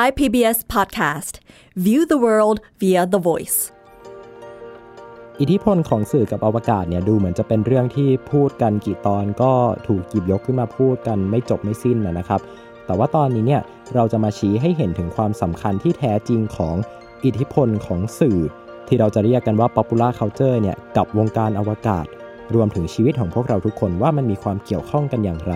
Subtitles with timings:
[0.00, 1.34] Thai PBS Podcast
[1.84, 3.58] View the world via the voice
[5.40, 9.52] อิทธิพลของสื่อกับอวกาศเนี่ยดูเหมือนจะเป็นเรื่องที่พูดกันกี่ตอนก็
[9.86, 12.40] ถูกหยิบยกขึ้นมาพูดกันไม่จบไม่สิ้นนะครับ
[12.86, 13.62] แต่ว่าตอนนี้เนี่ย
[13.94, 16.76] เราจะมาชี้ให้เห็นถึงความสำคัญที่แท้จริงของ
[17.24, 18.38] อิทธิพลของสื่อ
[18.88, 22.06] ที่เราจะเรียกกันว่า popular culture เนี่ยกับวงการอวกาศ
[22.54, 25.54] รวมถึงชีวิตของพวกเราทุกคนว่ามันมีความเกี่ยวข้องกันอย่างไร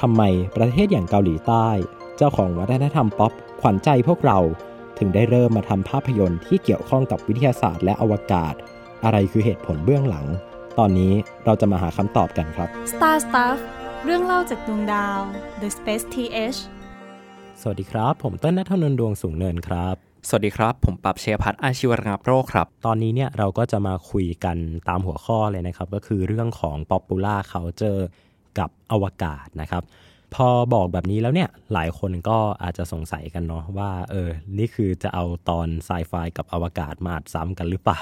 [0.00, 0.22] ทำไม
[0.56, 1.68] ประเทศอย่างเกาหลีใต้
[2.16, 3.32] เจ้าของวัฒนธรรมป๊อป
[3.66, 4.38] ขวัญใจพวกเรา
[4.98, 8.54] ถึงได้เริ่มมาทำภาพยนตร์ที่เกี่ยวข้องกับวิทยาศาสตร์และอวกาศ
[9.04, 10.26] อะไรคือเหตุผลเบื้องหลัง
[10.78, 11.12] ตอนนี้
[11.44, 13.58] เราจะมาหาคำตอบกันครับ Star Stuff
[14.04, 15.18] เรื่องเล่าจากดวงดาว
[15.60, 16.58] The Space TH
[17.60, 19.94] สวัสดีครับ ผมต้นนัทนนท์ดวงสูงเนินครับ
[20.28, 24.56] สวัสดีครับ ผมปรับเชียพัฒน์อาชีวระงับโรคครับ ตอนนี้เนี่ยเราก็จะมาคุยกัน
[24.88, 28.02] ตามหัวข้อเลยนะครับ ก็คือเรื่องของ popular culture
[28.58, 29.82] กับอวกาศนะครับ
[30.34, 38.00] พอบอกแบบนี้แล้วเนี่ยหลายคนก็อาจจะสงสัยกันเนาะว่าเออนี่คือจะเอาตอนไซไฟกับอวกาศมาอัดซ้ำกันหรือเปล่า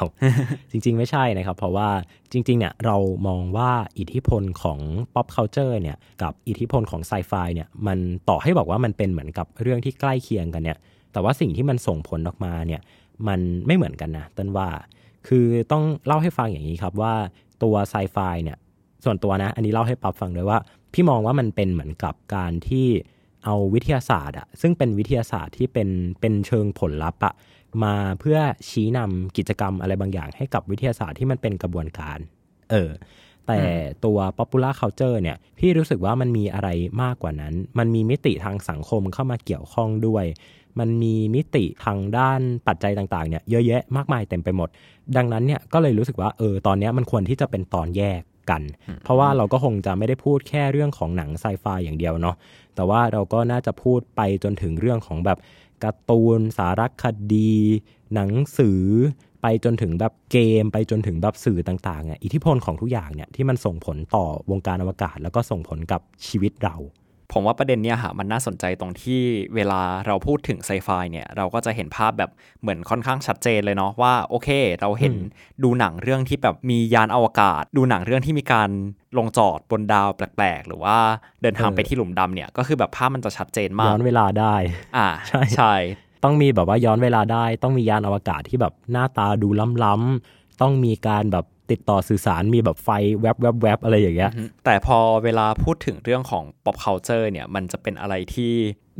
[0.70, 1.88] จริงๆไม่ใช่นะครับ เพราะว่า
[2.32, 4.78] จริงๆเนี่ยเรามองว่าอิทธิพลของ
[5.14, 10.78] pop culture เนี่ยกับอิทธิพลของไซไฟเนี่ยมันต่อให้บอกว่ามันเป็นเหมือนกับเรื่องที่ใกล้เคียงกันเนี่ย
[11.12, 12.80] แต่ว่าสิ่งที่มันส่งผลออกมาเนี่ย
[13.28, 14.68] มันไม่เหมือนกันนะต้นว่า
[15.28, 17.14] คือต้องเล่าให้ฟังอย่างนี้ครับว่า
[17.62, 18.58] ตัวไซไฟเนี่ย
[19.04, 20.58] ส่วนตัวนะ อันนี้เล่าให้ปั๊บฟังด้วยว่า
[20.92, 22.88] พี่มองว่ามันเป็นเหมือนกับการที่
[23.44, 25.88] เอาวิทยาศาสตร์อะซึ่งเป็นวิทยาศาสตร์ที่เป็น
[26.20, 27.34] เป็นเชิงผลลัพธ์อะ
[27.84, 32.18] มาเพื่อชี้นำกิจกรรมอะไรบางอย่าง ให้กับวิทยาศาสตร์ที่มันเป็นกระบวนการ
[32.70, 32.90] เออ
[33.46, 33.60] แต่
[34.04, 36.68] ตัว popular culture เนี่ย พี่รู้สึกว่ามันมีอะไร
[37.02, 40.24] มากกว่านั้น มันมีมิติทางสังคมเข้ามาเกี่ยวข้องด้วย
[40.78, 44.68] มันมีมิติทางด้านปัจจัยต่างๆเนี่ยเยอะแยะมากมายเต็มไปหมด
[45.16, 48.62] ดังนั้นเนี่ยก็เลยรู้สึกว่าเออตอนเนี้ยมันควรที่จะเป็นตอนแยก กัน
[49.04, 52.36] เพราะว่าเราก็คงจะไม่ได้พูดแค่เรื่องของหนังไซไฟอย่างเดียวเนาะ
[52.74, 55.38] แต่ว่าเราก็น่าจะพูดไปจนถึงเรื่องของแบบ
[55.84, 57.54] การ์ตูนสารคดี
[58.14, 58.82] หนังสือ
[59.42, 66.76] ไปจนถึงแบบเกม ไปจนถึงแบบสื่อต่างๆเนี่ยอิทธิพลของทุกอย่างเนี่ยที่มันส่งผลต่อวงการอวกาศ แล้วก็ส่งผลกับชีวิตเรา
[67.32, 69.20] ผมว่าประเด็นเนี้ยฮะมันน่าสนใจตรงที่
[69.54, 74.48] เวลาเราพูดถึงไซไฟเนี่ยเราก็จะเห็นภาพแบบเหมือนค่อนข้างชัดเจนเลยเนาะว่าโอเค
[74.80, 75.14] เราเห็น
[75.62, 78.70] ดูหนังเรื่องที่แบบมียานอวกาศ ดูหนังเรื่องที่มีการ
[79.18, 80.96] ลงจอดบนดาวแปลกๆ หรือว่า
[81.42, 84.54] เดินทางไปที่หลุมดำเนี่ยก็คือแบบภาพมันจะชัดเจนมาย้กอนเวลาได้
[84.96, 85.74] อ่าใช่ใช่
[86.24, 89.48] ต้องมีแบบว่าย้อนเวลาได้ ต้องมียานอวกาศที่แบบหน้าตาดู
[89.84, 92.88] ล้ำๆต้องมีการแบบ ติดต่อสื่อสารมีแบบไฟ
[93.20, 94.32] แวบแวบแวบอะไรอย่างเงี้ย
[94.64, 98.52] แต่พอเวลาพูดถึงเรื่องของ pop culture เนี่ยมันจะเป็นอะไรที่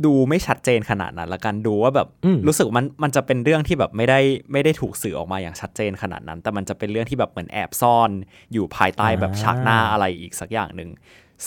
[0.05, 4.19] ดูไม่ชัดเจนขนาดนั้นละกันดูว่าแบบอืมรู้สึกมันมันจะเป็นเรื่องที่แบบไม่ได้
[4.51, 8.09] ไม่ได้ถูกสื่อออกมาอย่างชัดเจนขนาดนั้น แต่มันจะเป็นเรื่องที่แบบเหมือนแอบซ่อน
[8.53, 10.89] อยู่ภายใต้แบบฉากหน้าอะไรอีกสักอย่างหนึ่ง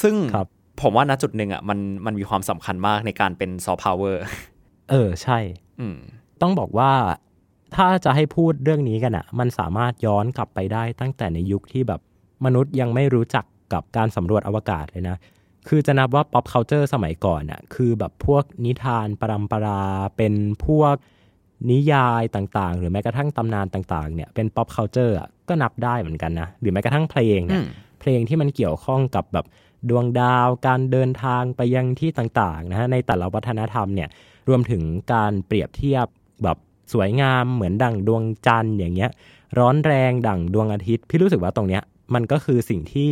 [0.00, 0.48] ซึ่งครับ
[0.82, 4.22] ผมว่าณจุดหนึ่งอะมันมันมีความสำคัญมากในการเป็นซอฟต์พาวเวอร์
[4.90, 5.38] เออใช่
[5.80, 5.98] อืม
[6.42, 6.92] ต้องบอกว่า
[7.76, 12.00] ถ้าจะให้พูดเรื่องนี้กันอะ่ะ มันสามารถย้อนกลับไปได้ตั้งแต่ในยุคที่แบบ
[12.44, 15.16] มนุษย์ยังไม่รู้จักกับการสำรวจอวกาศเลยนะ
[15.68, 19.82] คือจะนับว่า pop culture สมัยก่อนอะ่ะ คือแบบพวกนิทานปรำปรา
[20.16, 20.34] เป็น
[20.66, 20.94] พวก
[21.70, 27.66] นิยายต่างๆ หรือแม้กระทั่งตำนานต่างๆ เนี่ยเป็น pop culture อะก็นับได้เหมือนกันนะ หรือแม้กระทั่งเพลงเนี่ยอืม
[28.00, 29.46] เพลงที่มันเกี่ยวข้องกับแบบ
[29.88, 34.08] ดวงดาว การเดินทางไปยังที่ต่างๆนะฮะในแต่ละวัฒนธรรมเนี่ย
[34.48, 34.82] รวมถึง
[35.12, 36.06] การเปรียบเทียบ
[36.42, 36.56] แบบ
[36.92, 39.10] สวยงามเหมือนดั่งดวงจันทร์อย่างเงี้ย
[39.58, 41.82] ร้อนแรงดั่งดวงอาทิตย์ พี่รู้สึกว่าตรงเนี้ย
[42.14, 43.10] มันก็คือสิ่งที่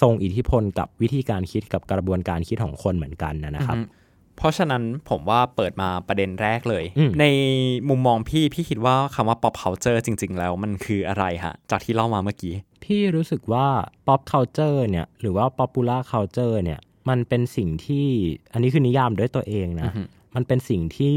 [0.00, 3.96] ทรงอิทธิพลกับวิธีการคิดกับกระบวนการคิดของคนเหมือนกันนะนะครับอือฮึ
[4.36, 7.24] เพราะฉะนั้นผมว่าเปิดมาประเด็นแรกเลยอืมใน
[7.88, 12.54] มุมมองพี่พี่คิดว่าคำว่า pop culture จริง ๆ แล้วมันคืออะไรฮะ จากที่เล่ามาเมื่อกี้
[12.84, 13.66] พี่รู้สึกว่า
[14.06, 18.06] pop culture เนี่ยหรือว่า popular culture เนี่ยมันเป็นสิ่งที่
[18.52, 19.90] อันนี้คือนิยามด้วยตัวเองนะ
[20.34, 21.16] มันเป็นสิ่งที่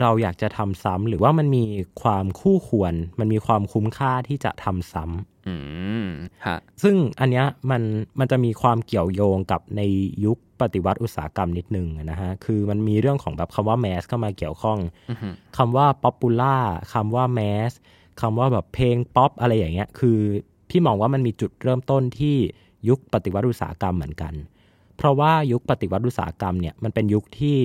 [0.00, 1.64] เราอยากจะทำซ้ำหรือว่ามันมี
[2.02, 5.54] ความคู่ควร มันมีความคุ้มค่าที่จะทำซ้ำอื
[6.04, 6.06] ม
[6.46, 7.82] ฮะซึ่งอันเนี้ยมัน
[8.18, 9.82] มันจะมีความเกี่ยวโยงกับใน
[10.24, 14.78] ยุคปฏิวัติอุตสาหกรรมนิดนึงนะฮะ คือมันมีเรื่องของแบบคำว่า mass เข้ามาเกี่ยวข้อง
[15.56, 16.56] คำว่า popular
[16.94, 17.72] คำว่า mass
[18.20, 20.18] คำว่าแบบเพลงป๊อปอะไรอย่างเงี้ย คือ
[20.70, 22.36] พี่มองว่ามันมีจุดเริ่มต้นที่
[22.88, 24.34] ยุคปฏิวัติอุตสาหกรรมเหมือนกัน
[24.96, 27.58] เพราะว่ายุคปฏิวัติอุตสาหกรรมเนี่ยมันเป็นยุคที่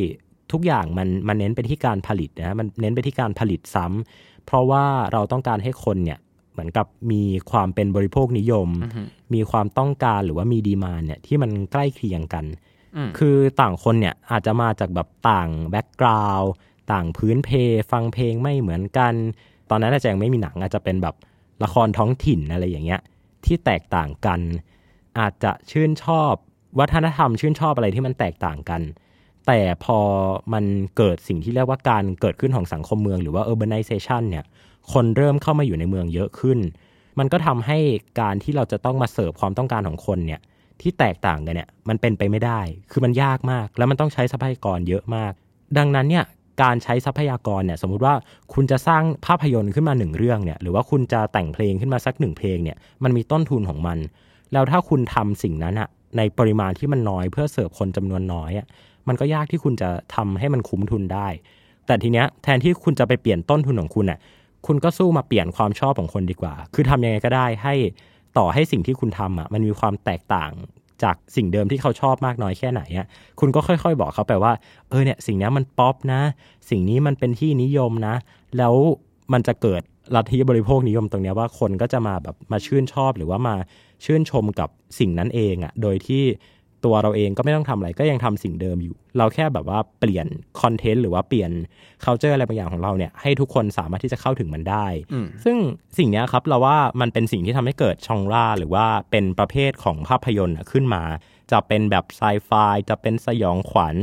[0.54, 6.20] ทุกอย่างมันมันเน้นไปที่การผลิตนะมันเน้นไปที่การผลิตซ้ำเพราะว่าเราต้องการให้คนเนี่ย
[6.54, 8.70] เหมือนกับมีความเป็นบริโภคนิยม
[9.34, 12.46] มีความต้องการหรือว่ามี demand เนี่ยที่มันใกล้เคียงกัน
[12.96, 16.52] อืมคือต่างคนเนี่ยอาจจะมาจากแบบต่าง background
[16.92, 17.50] ต่างพื้นเพ
[17.92, 19.14] ฟังเพลงไม่เหมือนกัน
[19.70, 21.16] ตอนนั้นอาจจะยังไม่มีหนังอาจจะเป็นแบบ
[21.64, 23.02] ละครท้องถิ่นอะไรอย่างเงี้ย
[23.46, 24.40] ที่แตกต่างกัน
[25.20, 26.34] อาจจะชื่นชอบ
[26.80, 28.82] วัฒนธรรมชื่นชอบอะไรที่มันแตกต่างกัน
[29.48, 30.00] แต่พอ
[30.54, 30.64] มัน
[30.98, 34.46] เกิดสิ่งที่เรียกว่าการเกิดขึ้นของสังคมเมืองหรือว่า urbanization เนี่ย
[34.94, 36.60] คนเริ่มเข้ามาอยู่ในเมืองเยอะขึ้น
[37.20, 37.78] มันก็ทำให้
[38.22, 40.42] การที่เราจะต้องมาเสิร์ฟความต้องการของคนเนี่ย
[40.82, 42.60] ที่แตกต่างกันเนี่ยมันเป็นไปไม่ได้
[42.92, 45.34] คือมันยากมาก แล้วมันต้องใช้ทรัพยากรเยอะมาก
[45.78, 46.26] ดังนั้นเนี่ย
[46.64, 48.14] การใช้ทรัพยากรเนี่ยสมมุติว่า
[48.54, 53.98] คุณจะสร้างภาพยนตร์ขึ้นมาหนึ่งเรื่องเนี่ยหรือว่าคุณจะแต่งเพลงขึ้นมาสักหนึ่งเพลงเนี่ยมันมีต้นทุนของมัน
[54.54, 58.68] แล้วถ้าคุณทำสิ่งนั้นอะในปริมาณที่มันน้อยเพื่อเสิร์ฟคนจำนวนน้อยอะ
[59.08, 61.28] มันก็ยากที่คุณจะทำให้มันคุ้มทุนได้
[61.86, 64.20] แต่ทีเนี้ยแทนที่คุณจะไปเปลี่ยนต้นทุนของคุณอะ
[64.68, 67.76] คุณก็สู้มาเปลี่ยนความชอบของคนดีกว่า คือทำยังไงก็ได้ให้
[68.38, 70.52] ต่อให้สิ่งที่คุณทำอะมันมีความแตกต่าง
[71.04, 73.08] จากสิ่งเดิมที่เขาชอบมากน้อยแค่ไหนอะ
[73.40, 74.54] คุณก็ค่อย ๆ บอกเขาไปว่า
[74.90, 76.22] เออเนี่ยสิ่งนี้มันป๊อปนะ
[76.70, 78.16] สิ่งนี้มันเป็นที่นิยมนะ
[78.58, 78.74] แล้ว
[79.34, 79.82] มันจะเกิด
[80.16, 83.56] ลัทธิบริโภคนิยมตรงเนี้ยว่าคนก็จะมาแบบมาชื่นชอบหรือว่ามา
[84.06, 84.70] ชื่นชมกับ
[85.00, 86.24] สิ่งนั้นเองอะ่ะ โดยที่
[86.86, 90.28] ตัวเราเองก็ไม่ต้องทำอะไรก็ยังทำสิ่งเดิมอยู่ เราแค่แบบว่าเปลี่ยน
[90.62, 91.52] คอนเทนต์หรือว่าเปลี่ยน
[92.04, 94.88] c u เจอร์อะไรบางอย่างของเราเนี่ยให้ทุกคนสามารถที่จะเข้าถึงมันได้
[95.44, 95.58] ซึ่ง
[95.98, 101.04] สิ่งเนี้ยครับเราว่ามันเป็นสิ่งที่ทำให้เกิดชองราหรือว่าเป็นประเภทของภาพยนตร์ขึ้นมา
[101.52, 102.52] จะเป็นแบบไซไฟ
[102.90, 103.96] จะเป็นสยองขวัญ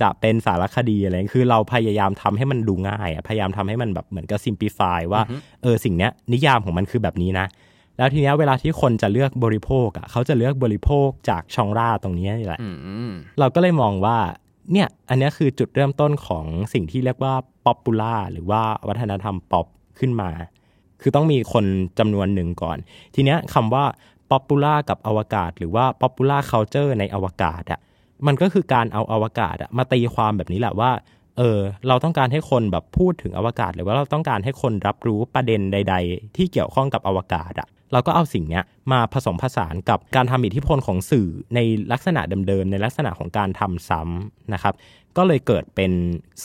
[0.00, 5.22] จะเป็นสารคดีอะไร คือเราพยายามทำให้มันดูง่ายอะพยายามทำให้มันแบบเหมือนกับ simplify ว่า
[5.62, 7.46] เออสิ่งเนี้ยนิยามของมันคือแบบนี้นะ
[7.96, 12.60] แล้วทีเนี้ยเวลาที่คนจะเลือกบริโภคอะเขาจะเลือกบริโภคจากช่องราตรงนี้นี่แหละ
[13.38, 14.18] เราก็เลยมองว่า
[14.72, 17.34] เนี่ยอันเนี้ยคือจุดเริ่มต้นของสิ่งที่เรียกว่า
[17.66, 19.66] popular หรือว่าวัฒนธรรมป๊อป
[19.98, 20.30] ขึ้นมา
[21.00, 21.64] คือต้องมีคน
[21.98, 22.78] จำนวนหนึ่งก่อน
[23.14, 23.84] ทีเนี้ยคำว่า
[24.30, 27.80] popular กับอวกาศ หรือว่า popular culture ในอวกาศอะ
[28.26, 30.90] มันก็คือการเอาอวกาศอะมาตีความแบบนี้แหละว่า
[31.38, 31.58] เออ
[31.88, 38.60] เราต้องการให้คนแบบพูดถึงอวกาศ หรือว่าเราต้องการให้คนรับรู้ประเด็นใด ๆ ที่เกี่ยวข้องกับอวกาศอะ เราก็เอาสิ่งนี้
[38.92, 41.58] มาผสมผสานกับการทำอิทธิพลของสื่อใน
[41.92, 44.74] ลักษณะเดิมๆในลักษณะของการทำซ้ำนะครับ
[45.16, 45.92] ก็เลยเกิดเป็น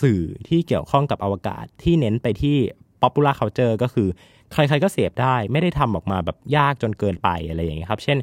[0.01, 2.57] สื่อที่เกี่ยวข้องกับอวกาศที่เน้นไปที่
[3.01, 4.07] popular culture ก็คือ
[4.51, 8.17] ใครๆก็เสพได้ไม่ได้ทำออกมาแบบยากจนเกินไปอะไรอย่างเงี้ยครับ เช่น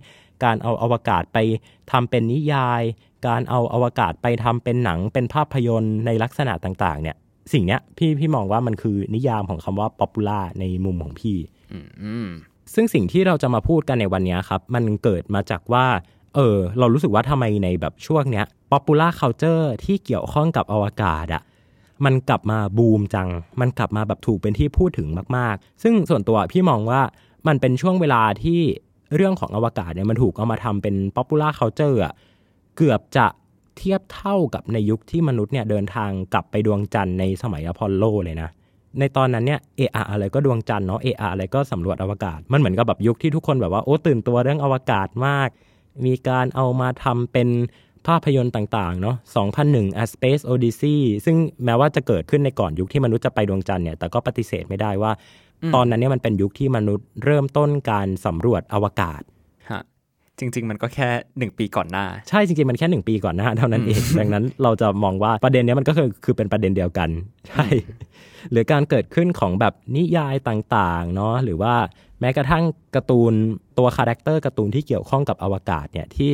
[0.44, 1.38] การเอาอวกาศไป
[1.92, 2.82] ทำเป็นนิยาย
[3.26, 7.16] การเอาอวกาศไปทำเป็นหนังเป็นภาพยนตร์ในลักษณะต่างๆ เนี่ย
[7.52, 11.36] สิ่งเนี้ยพี่พี่มองว่ามันคือนิยามของคำว่า popular ในมุมของพี่
[12.74, 15.86] ซึ่งสิ่งที่เราจะมาพูดกันในวันนี้ครับ มันเกิดมาจากว่า
[16.34, 21.42] เออ เรารู้สึกว่าทำไมในแบบช่วงเนี้ย popular culture ที่เกี่ยวข้องกับอวกาศอะ
[22.04, 23.28] มันกลับมาบูมจัง
[23.60, 27.00] มันกลับมาแบบถูกเป็นที่พูดถึงมาก ๆ ซึ่งส่วนตัวพี่มองว่า
[27.46, 28.60] มันเป็นช่วงเวลาที่
[29.16, 32.14] เรื่องของอวกาศเนี่ยมันถูกเอามาทำเป็น popular culture อะ
[32.76, 33.26] เกือบจะ
[33.76, 38.50] เทียบเท่ากับในยุคที่มนุษย์เนี่ยเดินทางกลับไปดวงจันทร์ในสมัยอพอลโลเลยนะ
[38.98, 45.48] ในตอนนั้นเนี่ยเอออะไรก็ดวงจันทร์เนาะเอออะไรก็สำรวจอวกาศ มันเหมือนกับแบบยุคที่ทุกคนแบบว่าโอ้ตื่นตัวเรื่องอวกาศมาก
[46.06, 47.48] มีการเอามาทำเป็น
[48.06, 49.16] ภาพยนตร์ต่างๆ เนาะ
[49.58, 55.12] 2001 A Space Odyssey ซึ่งแม้ว่าจะเกิดขึ้นในก่อนยุคที่มนุษย์จะไปดวงจันทร์เนี่ย แต่ก็ปฏิเสธไม่ได้ว่า
[55.74, 59.22] ตอนนั้นเนี่ยมันเป็นยุคที่มนุษย์เริ่มต้นการสำรวจอวกาศ
[60.38, 61.08] จริง ๆ มันก็แค่
[61.38, 67.08] หนึ่งปีก่อนหน้า ใช่จริง ๆ มันแค่หนึ่งปีก่อนหน้าเท่านั้นเอง ดังนั้นเราจะมองว่าประเด็นเนี้ยมันก็คือคือเป็นประเด็นเดียวกัน
[67.48, 67.66] ใช่
[68.50, 71.74] หรือการเกิดขึ้นของแบบนิยายต่างๆเนาะหรือว่า
[72.20, 72.64] แม้กระทั่ง
[72.94, 73.32] การ์ตูน
[73.78, 76.32] ตัวคาแรคเตอร์การ์ตูนที่เกี่ยวข้องกับอวกาศเนี่ยที่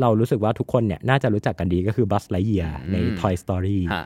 [0.00, 4.04] เรารู้สึกว่าทุกคนเนี่ยน่าจะรู้จักกันดีก็คือบัซไลท์เยียร์ใน Toy Story ฮะ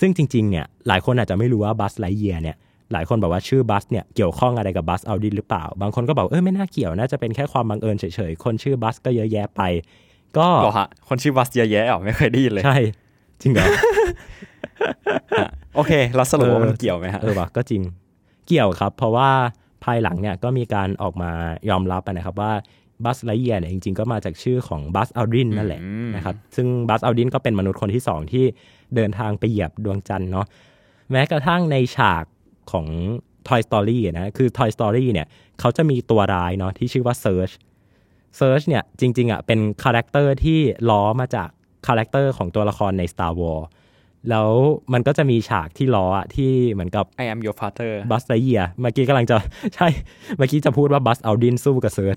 [0.00, 2.56] ซึ่งจริงๆเนี่ยหลายคนอาจจะไม่รู้ว่าบัซไลท์เยียร์เนี่ย
[2.92, 9.62] หลายคนบอกว่าชื่อบัซเนี่ยเกี่ยวข้องอะไรกับบัซอัลดรินหรือเปล่า บางคนก็บอกเออไม่น่าเกี่ยวน่าจะเป็นแค่ความบังเอิญเฉยๆ คนชื่อบัซก็เยอะแยะไป
[10.38, 12.78] ก็หรอฮะคนชื่อบัซเยอะแยะอะไม่เคยได้ยินเลยใช่
[13.40, 13.64] จริงเหรอ
[15.38, 17.82] ฮะโอเค เราสรุปว่ามันเออเกี่ยวไหมฮะเออวะก็จริง
[18.48, 19.30] เกี่ยวครับ เพราะว่า
[19.84, 21.30] ภายหลังเนี่ยก็มีการออกมา
[21.70, 22.52] ยอมรับอะนะครับว่า
[23.04, 28.44] บัซไลท์เยียร์เนี่ยจริงๆ ก็มาจากชื่อของบัซอัลดรินนั่นแหละอืมนะครับซึ่งบัซอัลดรินก็เป็นมนุษย์คนที่สองที่
[28.94, 30.46] เดินทางไปเหยียบดวงจันทร์เนาะ
[31.10, 32.24] แม้กระทั่งในฉาก
[32.72, 32.86] ของ
[33.48, 35.26] Toy Story อะนะคือ Toy Story เนี่ย
[35.60, 37.54] เขาจะมีตัวร้ายเนาะที่ชื่อว่า Zurg
[38.38, 40.58] Zurg เนี่ยจริงๆอะเป็นคาแรคเตอร์ที่
[40.90, 41.48] ล้อมาจาก
[41.86, 43.64] คาแรคเตอร์ของตัวละครใน Star Wars
[44.30, 44.50] แล้ว
[44.92, 49.36] มันก็จะมีฉากที่ล้ออะที่เหมือนกับ I am your father บัซไลท์เยียร์เมื่อกี้กำลังจะ
[49.76, 49.88] ใช่
[50.38, 52.14] เมื่อกี้จะพูดว่าบัซอัลดรินสู้กับ Zurg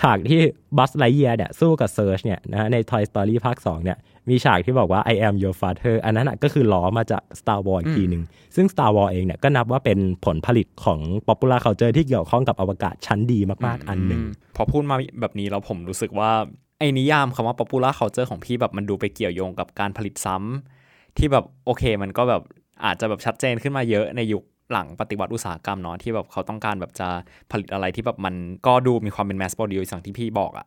[0.00, 0.40] ฉากที่
[0.78, 3.98] บัซไลท์เยียร์เนี่ยสู้กับ Zurg เนี่ยนะใน Toy Story ภาค 2 เนี่ย
[4.28, 8.22] มีฉากที่บอกว่า I am your father อันนั้นนะก็คือล้อมาจาก Star Wars อีกทีหนึ่ง
[8.56, 14.22] ซึ่ง Star Wars เองเนี่ยก็นับว่าเป็นผลผลิตของ popular culture ที่เกี่ยวข้องกับอวกาศชั้นดีมากๆอันหนึ่ง
[14.56, 16.30] พอพูดมาแบบนี้แล้วผมรู้สึกว่า
[16.78, 22.42] ไอ้นิยามคำว่า popular culture ของพี่แบบมันดูไปเกี่ยวโยงกับการผลิตซ้ำที่แบบโอเคมันก็แบบ
[22.84, 27.08] อาจจะแบบชัดเจนขึ้นมาเยอะในยุคหลังปฏิวัติอุตสาหกรรมเนาะที่แบบเขาต้องการแบบจะ
[27.50, 28.34] ผลิตอะไรที่แบบมัน
[28.66, 30.66] ก็ดูมีความเป็น mass produce อย่างที่พี่บอกอะ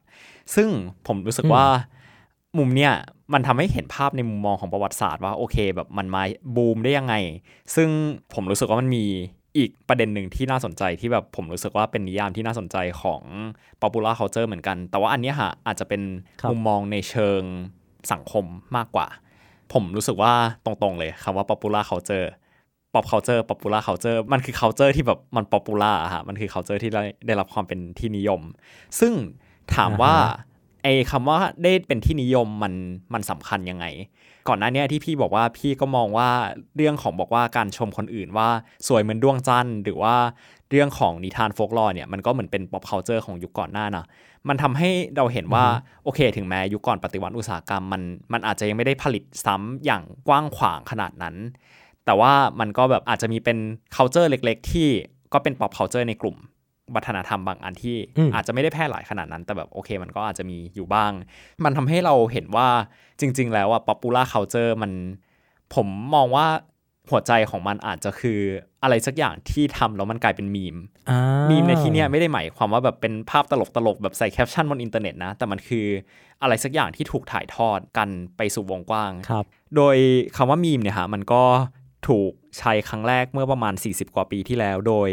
[0.56, 0.70] ซึ่ง
[1.08, 1.66] ผมรู้สึกว่า
[2.58, 2.94] มุมเนี่ย
[3.34, 6.24] มันทำให้เห็นภาพในมุมมองของประวัติศาสตร์ว่าโอเคแบบมันมา
[6.56, 7.16] บูมได้ยังไง
[7.76, 7.90] ซึ่ง
[8.34, 9.06] ผมรู้สึกว่ามันมี
[9.58, 13.22] อีกประเด็นหนึ่งที่น่าสนใจที่แบบผมรู้สึกว่าเป็นนิยามที่น่าสนใจของ
[13.82, 16.02] popular culture เหมือนกัน แต่ว่าอันนี้ฮะอาจจะเป็น
[16.50, 17.42] มุมมองในเชิง
[18.12, 19.08] สังคมมากกว่า
[19.74, 20.34] ผมรู้สึกว่า
[20.66, 22.28] ตรงๆเลยคำว่า popular culture
[22.94, 26.92] pop culture popular culture มันคือ culture ที่แบบมัน popular อะฮะมันคือ culture ที่
[27.28, 28.42] ได้รับความเป็นที่นิยม
[29.00, 29.14] ซึ่ง
[29.76, 30.48] ถามว่าอ่าฮะ
[30.84, 32.74] ไอ้คำว่าได้เป็นที่นิยมมัน
[33.14, 33.86] มันสำคัญยังไง
[34.48, 36.30] ก่อนหน้าเนี้ยที่พี่บอกว่าพี่ก็มองว่า
[36.76, 38.50] เรื่องของบอกว่าการชมคนอื่นว่า
[38.88, 40.16] สวยเหมือนดวงจันทร์หรือว่า
[40.70, 44.06] เรื่องของนิทานโฟกลอร์เนี่ยมันก็เหมือนเป็น pop culture ของยุคก่อนหน้านะ
[44.48, 45.66] มันทำให้เราเห็นว่า
[46.04, 48.02] โอเค ถึงแม้ยุคก่อนปฏิวัติอุตสาหกรรมมัน
[48.34, 51.36] มันอาจจะยังไม่ได้ผลิตซ้ำอย่างกว้างขวางขนาดนั้น
[52.06, 53.58] แต่ว่ามันก็แบบอาจจะมีเป็น
[53.96, 54.90] culture เล็ก ๆ ที่
[55.34, 56.38] ก็เป็น pop culture ในกลุ่ม
[56.96, 61.12] วัฒนธรรมบางอันที่อืมอาจจะไม่ได้แพร่หลายขนาดนั้น แต่แบบโอเค มันก็อาจจะมีอยู่บ้าง
[61.66, 62.68] มันทำให้เราเห็นว่า
[63.20, 64.92] จริง ๆ แล้วอะ popular culture มัน
[65.76, 66.48] ผมมองว่า
[67.10, 68.40] หัวใจของมันอาจจะคือ
[68.84, 70.76] อะไรสักอย่างที่ทำแล้วมันกลายเป็นมีม
[71.10, 71.20] อ่า
[71.50, 75.86] มีมในที่เนี้ยไม่ได้หมายความว่าแบบเป็นภาพตลกตลกๆแบบใส่แคปชั่นบนอินเทอร์เน็ตนะ แต่มันคือ
[76.42, 79.98] อะไรสักอย่างที่ถูกถ่ายทอดกันไปสู่วงกว้างครับ โดย
[80.36, 81.44] คำว่ามีมเนี่ยฮะมันก็
[82.08, 85.10] ถูกใช้ครั้งแรกเมื่อประมาณ 40 กว่าปีที่แล้ว โดย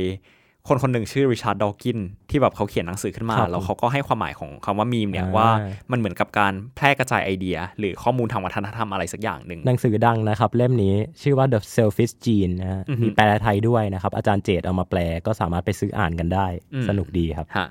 [0.68, 1.98] คนคนหนึ่งชื่อริชาร์ดดอว์กินส์
[2.30, 5.48] ที่แบบเขาเขียนหนังสือขึ้นมาครับแล้วเขาก็ให้ความหมายของคำว่ามีมเนี่ยอ่าว่า
[5.90, 17.68] มันเหมือนกับการแพร่กระจายไอเดีย หรือข้อมูลทางวัฒนธรรมอะไรสักอย่างหนึ่งหนังสือดังนะครับ เล่มนี้ชื่อว่า The Selfish Gene นะฮะอือฮึมีแปลไทยด้วยนะครับ อาจารย์เจตเอามาแปลก็สามารถไปซื้ออ่านกันได้อืมสนุกดีครับฮะ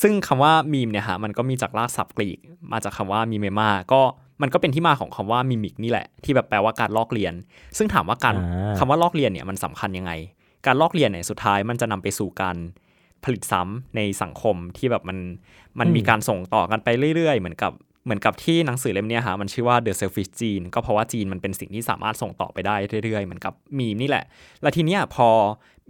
[0.00, 2.38] ซึ่งคำว่ามีมเนี่ยฮะมันก็มีจากรากศัพท์กรีก
[2.72, 4.00] มาจากคำว่ามีเมมาก็
[4.42, 7.34] มันก็เป็นที่มาของคำว่ามิมิกนี่แหละ ที่แบบแปลว่าการลอกเรียน
[7.78, 10.12] ซึ่งถามว่าการอ่าคำว่าลอกเรียนเนี่ยมันสำคัญยังไง
[10.68, 12.56] การลอกเรียนเนี่ยสุดท้ายมันจะนำไปสู่การ
[13.24, 15.18] ผลิตซ้ำในสังคมที่แบบมัน
[15.80, 17.72] มันมีการส่งต่อกันไปเรื่อยๆ เหมือนกับ
[18.04, 24.24] เหมือนกับที่หนังสือเล่มเนี้ยฮะมันชื่อว่า The Selfish Gene ก็เพราะว่าจีนมันเป็นสิ่งที่สามารถส่งต่อไปได้เรื่อยๆ เหมือนกับมีมนี่แหละ
[24.62, 25.28] แล้วทีเนี้ยพอ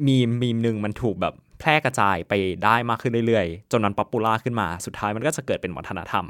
[0.07, 2.33] มีมมีมหนึ่งมันถูกแบบแพร่กระจายไป
[2.65, 6.27] ได้มากขึ้นเรื่อยๆ จนมัน popular ขึ้นมาสุดท้ายมันก็จะเกิดเป็นวัฒนธรรม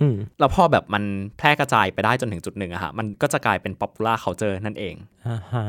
[0.00, 1.04] อืมแล้วพอแบบมัน
[1.38, 4.94] แพร่กระจายไปได้จนถึงจุดหนึ่งอะฮะมันก็จะกลายเป็น popular culture นั่นเอง
[5.28, 5.66] อ่าฮะ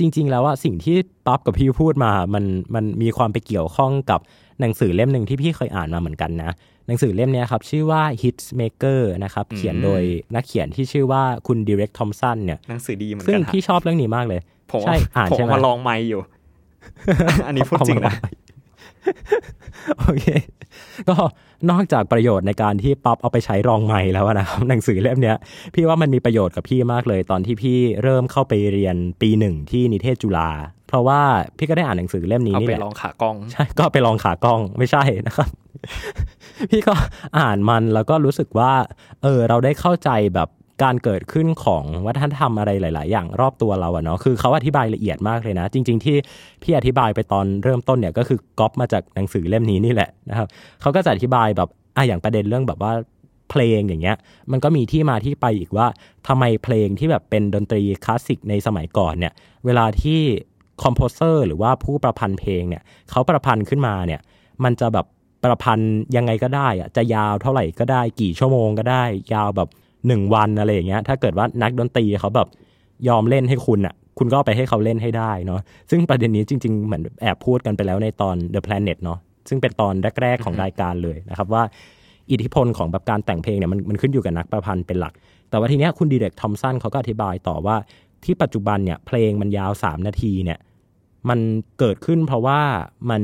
[0.00, 4.20] จริง ๆ แล้วว่าสิ่งที่ป๊อปกับพี่พูดมา มันมันมีความไปเกี่ยวข้องกับ
[4.60, 6.52] หนังสือเล่มหนึ่งที่พี่เคยอ่านมาเหมือนกันนะ
[6.86, 10.02] หนังสือเล่มเนี้ยครับชื่อว่า Hits Maker นะครับอืมเขียนโดย
[10.34, 14.40] นักเขียนที่ชื่อว่าคุณดิเรกทอมสันเนี่ยหนังสือดีเหมือนซึ่งกันฮะพี่ชอบเรื่องนี้มากเลย
[14.72, 16.20] ผมใช่อ่านผมใช่ไหมมาลองไม่อยู่
[17.46, 18.14] อันนี้พูดจริงนะ
[19.98, 20.26] โอเค
[21.08, 21.16] ก็
[21.70, 25.36] นอกจากประโยชน์ในการที่ป๊อปเอาไปใช้รองไม้แล้วนะครับหนังสือเล่มเนี้ย
[25.74, 30.50] พี่ว่ามันมีประโยชน์กับพี่มากเลย ตอนที่พี่เริ่มเข้าไปเรียนปีหนึ่งที่นิเทศจุฬา
[30.88, 31.20] เพราะว่า
[31.58, 35.50] พี่ก็ได้อ่านหนังสือเล่มนี้เอานี่ไปแหละลองขากล้องใช่ก็ไปลองขากล้องไม่ใช่นะครับ
[36.70, 36.94] พี่ก็
[37.38, 38.72] อ่านมันแล้วก็รู้สึกว่า
[39.22, 40.48] เออ เราได้เข้าใจแบบ
[40.82, 46.16] การเกิดขึ้นของวัฒนธรรมอะไรหลาย ๆ อย่างรอบตัวเราอะเนาะคือเขาอธิบายละเอียดมากเลยนะ จริง ๆ ที่
[46.62, 50.48] พี่อธิบายไปตอนเริ่มต้นเนี่ยก็คือก๊อปมาจากหนังสือเล่มนี้นี่แหละนะครับ
[50.80, 52.92] เขาก็จะอธิบายแบบอะอย่างประเด็นเรื่องแบบว่า
[53.50, 54.16] เพลงอย่างเงี้ย
[54.52, 55.86] มันก็มีที่มาที่ไปอีกว่า
[56.28, 59.32] ทำไมเพลงที่แบบเป็นดนตรีคลาสสิกในสมัยก่อนเนี่ย
[59.64, 60.20] เวลาที่
[60.82, 64.20] คอมโพเซอร์หรือว่าผู้ประพันธ์เพลงเนี่ยเขาประพันธ์ขึ้นมาเนี่ย
[64.64, 65.06] มันจะแบบ
[65.44, 69.68] ประพันธ์ยังไงก็ได้อะจะยาวเท่าไหร่ก็ได้กี่ชั่วโมงก็ได้ ยาวแบบ
[70.06, 72.48] หนึ่งวันอะไรอย่างเงี้ยถ้าเกิดว่านักดนตรีเขาแบบ
[73.08, 81.62] ยอมเล่นให้คุณอะคุณก็ไปให้เขาเล่นให้ได้เนาะซึ่งประเด็นนี้จริง ๆ เหมือนแอบพูดกันไปแล้วในตอน The Planet เนาะซึ่งเป็นตอนแรก ๆ ของรายการเลยนะครับว่า
[82.30, 85.12] อิทธิพลของแบบการแต่งเพลงเนี่ยมันมันขึ้นอยู่กับนักประพันธ์เป็นหลัก
[85.50, 87.76] แต่ว่าทีเนี้ยคุณดีเรกทอมสันเขาก็อธิบายต่อว่า
[88.24, 90.58] ที่ปัจจุบันเนี่ยเพลงมันยาว 3 นาทีเนี่ย
[91.28, 91.40] มัน
[91.78, 92.60] เกิดขึ้นเพราะว่า
[93.10, 93.22] มัน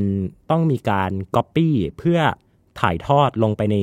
[0.50, 2.18] ต้องมีการก๊อปปี้เพื่อ
[2.80, 3.76] ถ่ายทอดลงไปใน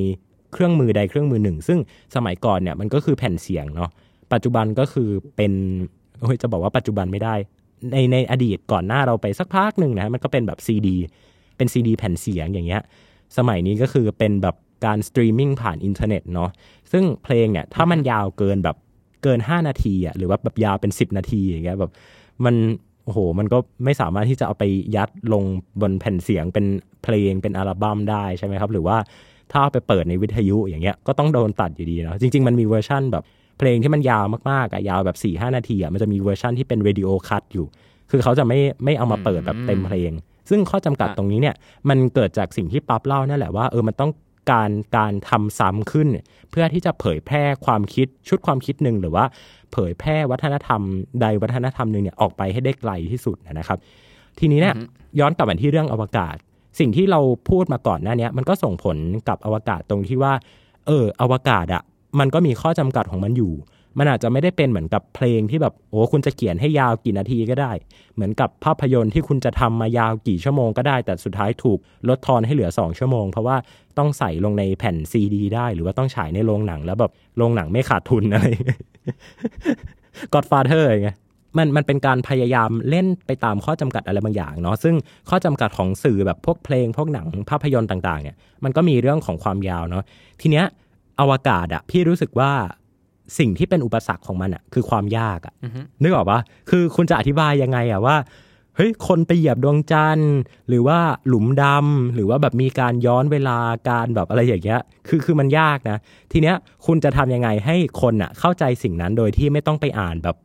[0.54, 1.80] เครื่องมือใดเครื่องมือหนึ่ง ซึ่ง
[2.16, 3.90] สมัยก่อนเนี่ยมันก็คือแผ่นเสียงเนาะ
[4.34, 5.54] ปัจจุบันก็คือเป็น
[6.22, 7.36] โอ้ยจะบอกว่าปัจจุบันไม่ได้
[7.92, 10.98] ในในอดีตก่อนหน้าเราไปสักพักหนึ่งนะมันก็เป็นแบบซีดี
[11.58, 12.82] เป็นซีดีแผ่นเสียงอย่างเงี้ย
[13.38, 14.56] สมัยนี้ก็คือเป็นแบบ
[14.86, 16.50] การสตรีมมิ่งผ่านอินเทอร์เน็ตเนาะ
[16.92, 18.78] ซึ่งเพลงเนี่ยถ้ามันยาวเกินแบบ
[19.24, 21.92] เกิน 5 นาทีอะหรือว่าแบบยาวเป็น 10 นาทีอย่างเงี้ยแบบ
[22.46, 22.56] มัน
[23.06, 24.64] โอ้โห มันก็ไม่สามารถที่จะเอาไป
[24.96, 25.44] ยัดลง
[25.82, 26.66] บนแผ่นเสียงเป็น
[27.04, 28.98] เพลงเป็นอัลบั้มได้ใช่ไหมครับ หรือว่า
[29.54, 33.24] ถ้าเอาไปเปิดในวิทยุอย่างเงี้ยก็ต้องโดนตัดอยู่ดีเนาะจริง ๆ มันมีเวอร์ชั่นแบบ
[33.60, 37.66] เพลงที่มันยาวมากๆอะยาวแบบสี่ห้านาทีอะมันจะมีเวอร์ชั่นที่เป็นวิดีโอ cut อยู่
[38.12, 40.12] คือเขาจะไม่ไม่เอามาเปิดแบบเต็มเพลง
[40.50, 41.56] ซึ่งข้อจำกัดอะตรงนี้เนี่ย
[41.90, 44.12] มันเกิดจากสิ่งที่ปั๊บเล่านั่นแหละว่าเออมันต้อง
[44.52, 46.08] การการทำซ้ำขึ้น
[46.52, 49.26] เพื่อที่จะเผยแพร่ความคิดชุดความคิดหนึ่งหรือว่า
[49.74, 50.82] เผยแพร่วัฒนธรรม
[51.22, 53.78] ใดวัฒนธรรมหนึ่งเนี่ยออกไปให้ได้ไกลที่สุดนะครับ
[54.40, 54.76] ทีนี้เนี่ย
[55.20, 56.36] ย้อนกลับมาที่เรื่องอวกาศ
[56.80, 58.98] สิ่งที่เราพูดมาก่อนหน้านี้มันก็ส่งผล
[59.30, 60.34] กับอวกาศตรงที่ว่า
[60.88, 61.84] เออ อวกาศอะ
[62.20, 63.54] มันก็มีข้อจำกัดของมันอยู่
[64.00, 67.72] มันอาจจะไม่ได้เป็นเหมือนกับเพลงที่แบบโอ้คุณจะเขียนให้ยาวกี่นาทีก็ได้
[68.14, 73.58] เหมือนกับภาพยนตร์ที่คุณจะทำมายาวกี่ชั่วโมงก็ได้ แต่สุดท้ายถูกลดทอนให้เหลือ 2 ชั่วโมง เพราะว่า
[73.98, 78.46] ต้องใส่ลงในแผ่นซีดี ได้ หรือว่าต้องฉายในโรงหนังแล้วแบบโรงหนังไม่ขาดทุนอะไร
[80.34, 81.10] Godfather ไง
[81.58, 84.96] มันมันเป็นการพยายามเล่นไปตามข้อจำกัดอะไรบางอย่างเนาะซึ่ง
[85.30, 90.04] ข้อจำกัดของสื่อแบบพวกเพลง พวกหนังภาพยนตร์ต่างๆเนี่ยมันก็มีเรื่องของความยาวเนาะ
[90.42, 90.66] ทีเนี้ย
[91.20, 92.52] อวกาศอะพี่รู้สึกว่า
[93.40, 95.54] สิ่งที่เป็นอุปสรรคของมันอะคือความยากอะ
[96.04, 98.18] นึกออกปะคือคุณจะอธิบายยังไงอะว่า
[98.76, 100.34] เฮ้ยคนไปเหยียบดวงจันทร์
[100.70, 103.58] หรือว่าหลุมดำหรือว่าแบบมีการย้อนเวลา
[103.90, 105.98] การแบบอะไรอย่างเงี้ยคือคือมันยากนะ
[106.32, 106.56] ทีเนี้ย
[106.86, 110.36] คุณจะทำยังไงให้คนอะเข้าใจสิ่งนั้นโดยที่ไม่ต้องไปอ่านแบบ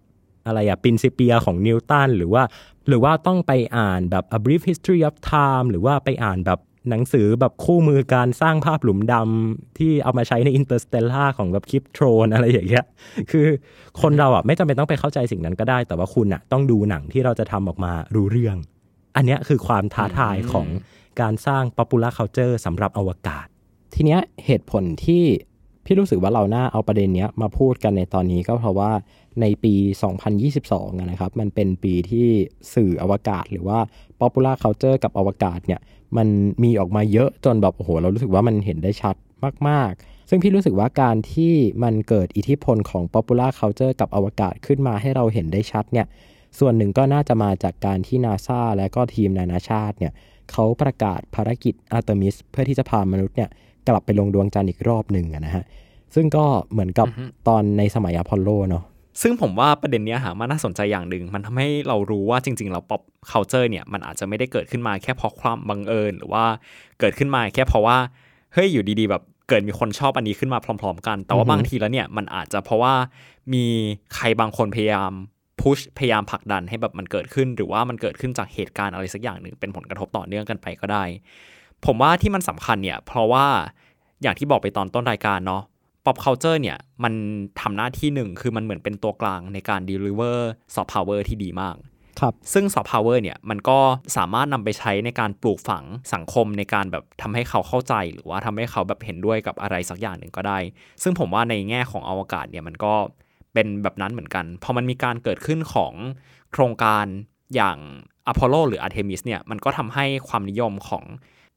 [0.49, 2.43] อะไรอะปินซิเปียของนิวตันหรือว่า
[2.89, 12.85] หรือว่าต้องไปอ่านแบบ a brief history of time หรือว่าไปอ่านแบบหนังสือแบบคู่มือการสร้างภาพหลุมดำที่เอามาใช้ใน Interstellar ของแบบคลิปโทรนอะไรอย่างเงี้ย
[13.31, 13.47] คือ
[14.01, 18.57] คนเราอะไม่จำเป็นต้องไปเข้าใจสิ่งนั้นก็ได้ แต่ว่าคุณอะต้องดูหนังที่เราจะทำออกมารู้เรื่อง
[19.17, 20.67] อันเนี้ยคือความท้าทายของ
[21.21, 23.47] การสร้าง popular culture สำหรับอวกาศ
[23.95, 25.25] ทีเนี้ยเหตุผลที่
[25.85, 28.91] พี่รู้สึกว่าเราหน่าเอาประเด็นเนี้ยมาพูดกันในตอนนี้ก็เพราะว่า
[29.41, 29.75] ในปี
[30.39, 32.29] 2022 นะครับ มันเป็นปีที่
[32.75, 33.79] สื่ออวกาศหรือว่า
[34.21, 35.81] popular culture กับอวกาศเนี่ย
[36.17, 36.29] มัน
[36.63, 39.15] มีออกมาเยอะจนแบบโอ้โห เรารู้สึกว่ามันเห็นได้ชัด
[39.69, 46.07] มาก ๆ ซึ่งพี่รู้สึกว่าการที่มันเกิดอิทธิพลของ popular culture กับอวกาศขึ้นมาให้เราเห็นได้ชัดเนี่ย
[46.59, 50.13] ส่วนหนึ่งก็น่าจะมาจากการที่นาซาและก็ทีมนานาชาติเนี่ย
[50.53, 53.51] เขาประกาศภารกิจอาร์เตมิสเพื่อที่จะพามนุษย์เนี่ย
[53.89, 55.65] กลับไปลงดวงจันทร์อีกรอบหนึ่งนะฮะ
[56.15, 57.07] ซึ่งก็เหมือนกับ
[57.49, 58.85] ตอนในสมัยอพอลโลเนาะ
[59.23, 66.45] ซึ่งผมว่าประเด็นเนี้ยหามาน่าสนใจอย่างหนึ่ง มันทำให้เรารู้ว่าจริงๆ เรา pop culture เนี่ยมันอาจจะไม่ได้เกิดขึ้นมาแค่เพราะความบังเอิญ หรือว่า
[67.01, 67.97] เกิดขึ้นมาแค่เพราะว่า
[68.53, 72.95] เฮ้ยอยู่ดีๆ แบบเกิดมีคนชอบอันนี้ขึ้นมาพร้อม ๆ กัน แต่ว่าบางทีแล้วเนี่ยมันอาจจะเพราะว่า
[73.55, 73.65] มี
[74.15, 75.13] ใครบางคนพยายาม
[75.61, 81.05] พุชพยายามผลักดันให้แบบมันเกิดขึ้น หรือว่ามันเกิดขึ้นจากเหตุการณ์อะไรสักอย่างหนึ่งเป็นผลกระทบต่อเนื่องกันไปก็ได้
[81.85, 83.47] ผมว่าที่มันสำคัญเนี่ยเพราะว่า
[84.23, 85.63] อย่างที่บอกไปตอนต้นรายการเนาะ
[86.09, 87.15] pop culture เนี่ยมัน
[87.61, 90.39] ทำหน้าที่หนึ่งคือมันเหมือนเป็นตัวกลางในการ deliver
[90.75, 91.77] soft power ที่ดีมาก
[92.21, 93.79] ครับซึ่ง soft power เนี่ยมันก็
[94.17, 100.59] สามารถนำไปใช้ในการปลูกฝังสังคมในการแบบทำให้เขาเข้าใจ หรือว่าทำให้เขาแบบเห็นด้วยกับอะไรสักอย่างหนึ่งก็ได้
[101.03, 102.95] ซึ่งผมว่าในแง่ของอวกาศเนี่ยมันก็
[103.55, 105.93] เป็นแบบนั้นเหมือนกัน พอมันมีการเกิดขึ้นของ
[106.53, 107.07] โครงการ
[107.55, 107.77] อย่าง
[108.29, 111.05] อพอลโลหรืออาร์เทมิสเนี่ยมันก็ทำให้ความนิยมของ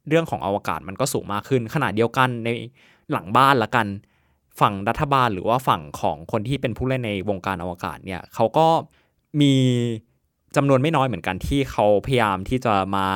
[0.08, 2.50] เรื่องของอวกาศมันก็สูงมากขึ้น ขณะเดียวกันใน
[3.12, 3.88] หลังบ้านละกัน
[4.60, 8.68] ฝั่งรัฐบาลหรือว่าฝั่งของคนที่เป็นผู้เล่นในวงการอวกาศเนี่ยเขาก็
[9.42, 9.54] มี
[10.56, 13.08] จำนวนไม่น้อยเหมือนกันที่เขาพยายามที่จะมา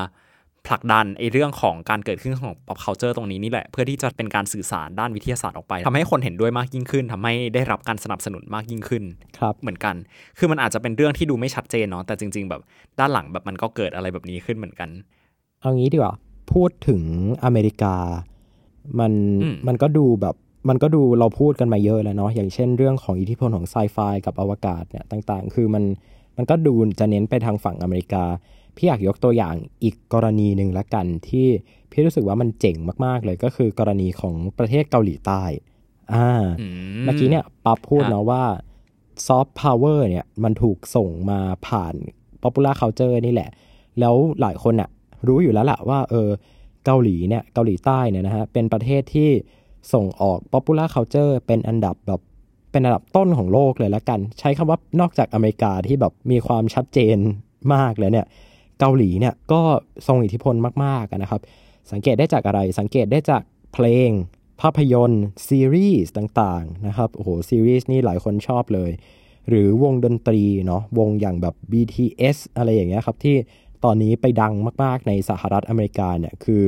[0.67, 9.04] ผลักดันไอ้เรื่องของการเกิดขึ้นของ pop culture ตรงนี้นี่แหละ เพื่อที่จะเป็นการสื่อสารด้านวิทยาศาสตร์ออกไปทำให้คนเห็นด้วยมากยิ่งขึ้นทำให้ได้รับการสนับสนุนมากยิ่งขึ้น
[9.39, 9.95] ครับเหมือนกัน
[10.38, 12.62] คือมันอาจจะเป็นเรื่องที่ดูไม่ชัดเจนเนาะแต่จริง ๆ แบบ
[13.00, 14.89] ด้านหลังแบบมันก็เกิดอะไรแบบนี้ขึ้นเหมือนกัน
[15.62, 16.13] เอางี้ดีกว่า
[16.52, 17.02] พูดถึง
[17.43, 17.95] อเมริกา
[19.00, 19.12] มัน
[19.43, 20.36] อืมมันก็ดูแบบ
[20.69, 25.84] มันก็ดูเราพูดกันมาเยอะแล้วเนาะอย่างเช่นเรื่องของอิทธิพลของไซไฟกับอวกาศเนี่ยต่างๆ คือมัน
[26.38, 28.23] มันก็ดูจะเน้นไปทางฝั่งอเมริกา
[28.75, 31.47] พี่อยากยกตัวอย่างอีกกรณีหนึ่งละกันที่
[31.91, 35.43] พี่รู้สึกว่ามันเจ๋งมากๆเลยก็คือกรณีของประเทศเกาหลีใต้
[36.13, 36.30] อ่า
[36.62, 38.43] อืมเมื่อกี้เนี่ยปั๊บพูดฮะเนาะว่า
[39.28, 41.95] ซอฟต์พาวเวอร์เนี่ยมันถูกส่งมาผ่าน
[42.41, 43.49] popular culture นี่แหละ
[43.99, 44.89] แล้วหลายคนอะ
[45.28, 46.30] รู้อยู่แล้วล่ะว่าเออ
[46.86, 49.30] เกาหลีเนี่ยเกาหลีใต้เนี่ยนะฮะเป็นประเทศที่
[49.93, 52.21] ส่งออก popular culture เป็นอันดับแบบ
[52.71, 57.17] เป็นอันดับต้นของโลกเลยละกัน ใช้คำว่านอกจากอเมริกาที่แบบมีความชัดเจน
[57.74, 58.26] มากแล้วเนี่ย
[58.80, 59.62] เกาหลีเนี่ยก็
[60.08, 61.41] ทรงอิทธิพลมากๆนะครับ
[61.91, 63.41] สังเกตได้จากอะไรสังเกตได้จาก
[63.74, 64.10] เพลง
[64.62, 68.91] ภาพยนตร์ ซีรีส์ต่างๆนะครับโอ้โหซีรีส์นี่หลายคนชอบเลย
[69.50, 73.36] หรือวงดนตรีเนาะวงอย่างแบบ BTS อะไรอย่างเงี้ยครับที่
[73.84, 76.62] ตอนนี้ไปดังมาก ๆ ในสหรัฐอเมริกาเนี่ยคือ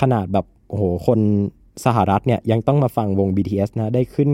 [0.00, 1.20] ขนาดแบบโอ้โหคน
[1.84, 4.28] สหรัฐเนี่ยยังต้องมาฟังวง BTS นะ ได้ขึ้น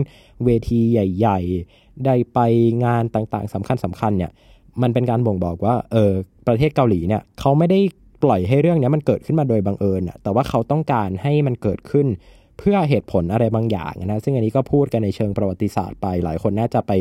[0.45, 1.39] เวทีใหญ่
[1.71, 2.39] ๆ ได้ไป
[2.85, 4.31] งานต่างๆสำคัญสำคัญๆเนี่ย
[4.81, 6.11] มันเป็นการบ่งบอกว่า เออ
[6.47, 7.79] ประเทศเกาหลีเนี่ยเขาไม่ได้
[8.23, 12.07] ปล่อยให้เรื่องนี้มันเกิดขึ้นมาโดยบังเอิญอะแต่ว่าเขาต้องการให้มันเกิดขึ้น
[12.59, 16.91] เพื่อเหตุผลอะไรบางอย่างนะ ซึ่งอันนี้ก็พูดกันในเชิงประวัติศาสตร์ไป หลายคนน่าจะไป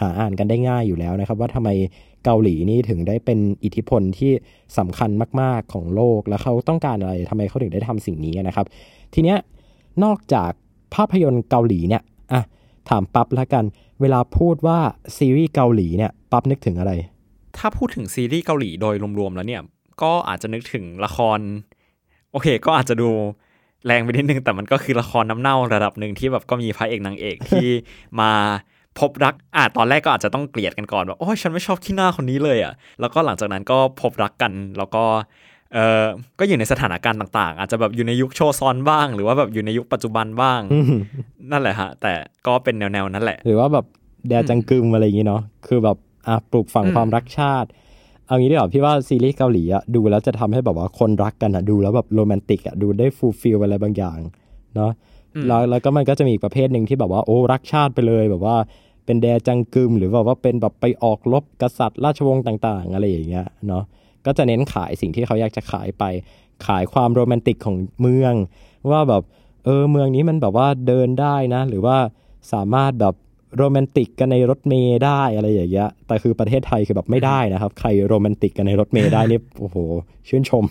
[0.00, 1.70] หาอ่านกันได้ง่ายอยู่แล้วนะครับ ว่าทำไม
[2.24, 4.32] เกาหลีนี่ถึงได้เป็นอิทธิพลที่
[4.78, 8.66] สำคัญมาก ๆของโลก แล้วเขาต้องการอะไรทำไมเขาถึงได้ทำสิ่งนี้นะครับ
[9.14, 9.38] ทีเนี้ย
[10.04, 10.50] นอกจาก
[10.94, 12.02] ภาพยนตร์เกาหลีเนี่ย
[12.32, 12.42] อะ
[12.88, 13.64] ถามปั๊บละกัน
[14.00, 14.78] เวลาพูดว่า
[15.16, 16.92] ซีรีส์เกาหลีเนี่ยปั๊บนึกถึงอะไร
[17.56, 19.62] ถ้าพูดถึงซีรีส์เกาหลีโดยรวมๆแล้วเนี่ย
[20.02, 21.38] ก็อาจจะนึกถึงละคร
[22.32, 23.10] โอเค ก็อาจจะดู
[23.86, 27.66] แรงไปนิดนึงแต่มันก็คือละครน้ำเน่าระดับหนึ่งที่แบบก็มีพระเอกนางเอกที่
[28.20, 28.30] มา
[28.98, 35.04] พบรักอ่าตอนแรกก็อาจจะต้องเกลียดกันก่อนว่าโอ้ยฉันไม่ชอบที่หน้าคนนี้เลยอะแล้วก็หลังจากนั้นก็พบรักกัน แล้วก็
[35.74, 36.06] เออ
[36.38, 40.60] ก็อยู่ในสถานการณ์ต่าง ๆ อาจจะแบบอยู่ในยุคโชซอนบ้าง หรือว่าแบบอยู่ในยุคปัจจุบันบ้าง
[41.50, 42.12] นั่นแหละฮะ แต่
[42.46, 43.86] ก็เป็นแนวๆนั้นแหละ หรือว่าแบบ
[44.28, 45.96] แดจังกึมอะไรอย่างงี้เนาะคือแบบ
[46.28, 47.68] อะปลูกฝังอืมความรักชาติ
[48.26, 54.18] เอางี้ดีกว่าพี่ว่าซีรีส์เกาหลีอะดูแล้วจะทำให้แบบว่าคนรักกันอะดูแล้วแบบโรแมนติกอะดูได้ fulfill อะไรบางอย่าง
[54.74, 54.90] เนาะ
[55.48, 58.56] แล้วแล้วก็มันก็จะมีอีกประเภทหนึ่งที่แบบว่าโอ้รักชาติไปเลยแบบว่า
[59.06, 63.84] เป็นแดจังกึมหรือแบบว่าเป็นแบบไปออกรบกษัตริย์ราชวงศ์ต่าง ๆ อะไรอย่างเงี้ยเนาะ
[64.26, 66.04] ก็จะเน้นขายสิ่งที่เขาอยากจะขายไป
[66.66, 68.34] ขายความโรแมนติกของเมือง
[68.90, 69.22] ว่าแบบ
[69.64, 71.96] เออเมืองนี้มันแบบว่าเดินได้นะ หรือว่า
[72.52, 73.14] สามารถแบบ
[73.56, 79.76] โรแมนติกกันในรถเมย์ได้อะไรอย่างเงี้ยแต่คือประเทศไทยคือแบบไม่ได้นะครับ ใครโรแมนติกกันในรถเมย์ได้นี่โอ้โห
[80.28, 80.64] ชื่นชม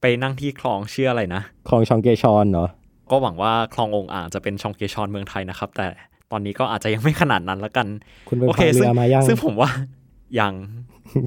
[0.00, 2.68] ไปนั่งที่คลองเชื่ออะไรนะคลองชองเกชอนเนาะ
[3.10, 5.86] ก็หวังว่าคลององอ่างจะเป็นชองเกชอนเมืองไทยนะครับ แต่
[6.30, 7.86] ตอนนี้ก็อาจจะยังไม่ขนาดนั้นละกัน
[8.28, 9.70] คุณไปโอเคพายซึ่เรืงอมายังซึ่งผมว่า
[10.40, 10.52] ยัง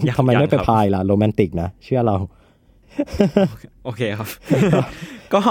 [0.08, 2.16] ยังทำไมไม่ไปยังครับพายล่ะโรแมนติกนะ เชื่อเรา
[3.86, 4.28] โอเคครับ
[5.34, 5.42] ก็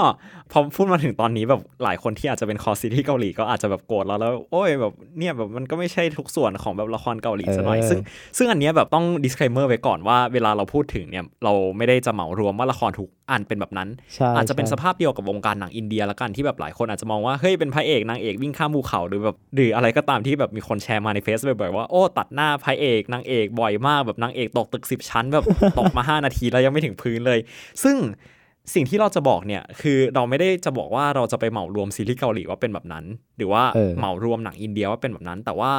[0.51, 7.99] พอพูดมาถึงตอนนี้แบบหลายคนที่อาจจะเป็นคอซีรีส์เกาหลีก็อาจจะแบบโกรธเราแล้วโอ้ยแบบเนี่ยแบบมันก็ไม่ใช่ทุกส่วนของแบบละครเกาหลีซะหน่อยเออซึ่ง
[8.37, 25.45] ซึ่งอันเนี้ยแบบต้อง disclaimer ไว้ก่อนว่าเวลาเราพูดถึงเนี่ยเราไม่ได้จะเหมารวมว่าละครทุกอันเป็นแบบนั้นใช่อาจจะเป็นใช่สภาพเดียวกับวงการหนังอินเดียละกันที่แบบหลายคนอาจจะมองว่าเฮ้ยเป็นพระเอกนางเอกวิ่งข้ามภูเขาหรือแบบหรืออะไรก็ตามที่แบบมีคนแชร์มาในเฟซบ่อยๆว่าโอ้ตัดหน้าพระเอกนางเอกบ่อยมากแบบนางเอกตกตึกสิบชั้นแบบ
[25.79, 27.39] ตกมา 5 นาทีแล้วยังไม่ถึงพื้นเลย
[27.85, 27.97] ซึ่ง
[28.73, 33.05] สิ่งที่เราจะบอกเนี่ยคือเราไม่ได้จะบอกว่าเราจะไปเหมารวมซีรีส์เกาหลีว่าเป็นแบบนั้น
[33.37, 35.71] หรือว่าเออเหมารวมหนังอินเดียว่าเป็นแบบนั้น แต่ว่า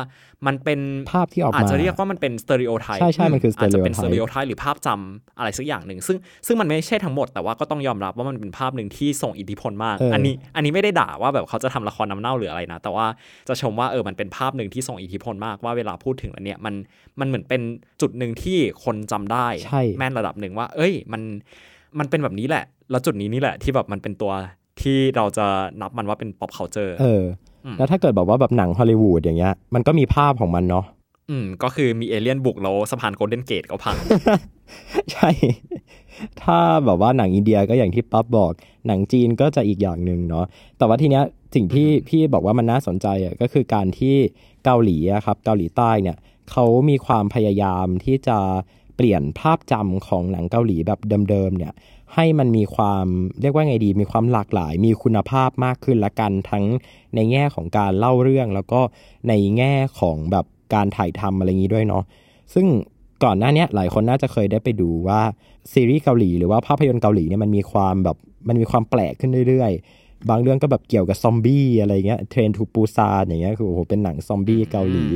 [0.46, 0.80] มันเป็น
[1.12, 6.16] ภาพที่ออกมาอาจจะเรียกว่ามันเป็นสเตอริโอไทป์ใช่ใช่มันคืออาจจะเป็นส stereotype เตอริโอไทป์หรือภาพจำอะไรสักอย่างหนึ่งซึ่ง
[6.46, 13.06] ซึ่งมันไม่ใช่ทั้งหมด แต่ว่าก็ต้องยอมรับว่ามันเป็นภาพหนึ่งที่ส่งอิทธิพลมากเอออัอันนี้อันนี้ไม่ได้ด่าว่าแบบเขาจะทำละครน้ำเน่าหรืออะไรนะ แต่ว่า
[13.48, 16.74] จะชมว่าเออมันเป็นภาพหนึ่งที่ส่งอิทธิพลมากว่าเวลาพูดถึงแล้วเนี่ยมัน
[17.20, 17.62] มันเหมือนเป็น
[18.00, 21.22] จุดหนึ่งที่คนจำได้ใช่แม่นระดับหนึ่งว่า เอ้ยมัน
[21.98, 24.32] มันเป็นแบบนี้แหละ แล้วจุดนี้นี่แหละที่แบบมันเป็นตัว
[24.82, 25.46] ที่เราจะ
[25.80, 27.22] นับมันว่าเป็น pop culture เออ
[27.66, 30.84] อ แล้วถ้าเกิดแบบว่าแบบหนังฮอลลีวูดอย่างเงี้ย มันก็มีภาพของมันเนาะ
[31.30, 33.96] อืม ก็คือมีเอเลี่ยนบุกแล้วสะพานโกลเด้นเกตก็พัง
[35.12, 35.30] ใช่
[36.42, 38.52] ถ้าแบบว่าหนังอินเดียก็อย่างที่ปั๊บบอก
[38.86, 40.46] หนังจีนก็จะอีกอย่างหนึ่งเนาะ
[40.78, 41.24] แต่ว่าทีเนี้ย
[41.54, 44.16] สิ่งที่พี่บอกว่ามันน่าสนใจอะก็คือการที่
[44.64, 46.16] เกาหลีอะครับ เกาหลีใต้เนี่ย
[46.50, 48.38] เขามีความพยายามที่จะ
[48.96, 51.00] เปลี่ยนภาพจำของหนังเกาหลีแบบ
[51.30, 51.72] เดิมๆเนี่ย
[52.14, 53.06] ให้มันมีความ
[53.40, 56.64] เรียกว่าไงดี มีความหลากหลาย มีคุณภาพมากขึ้นละกันทั้ง
[57.14, 58.80] ในแง่ของการเล่าเรื่อง แล้วก็
[59.28, 62.04] ในแง่ของแบบการถ่ายทำอะไรอย่างนี้ด้วยเนาะ
[62.54, 62.66] ซึ่ง
[63.24, 65.20] ก่อนหน้านี้หลายคนน่าจะเคยได้ไปดูว่า
[65.72, 68.16] ซีรีส์เกาหลีหรือว่าภาพยนตร์เกาหลีเนี่ยมันมีความแบบ
[68.48, 75.06] มันมีความแปลกขึ้นเรื่อยๆ บางเรื่องก็แบบเกี่ยวกับซอมบี้อะไรเงี้ยเทรนทูปูซานอย่างเงี้ยคือโอ้โหเป็นหนังซอมบี้เกาหลี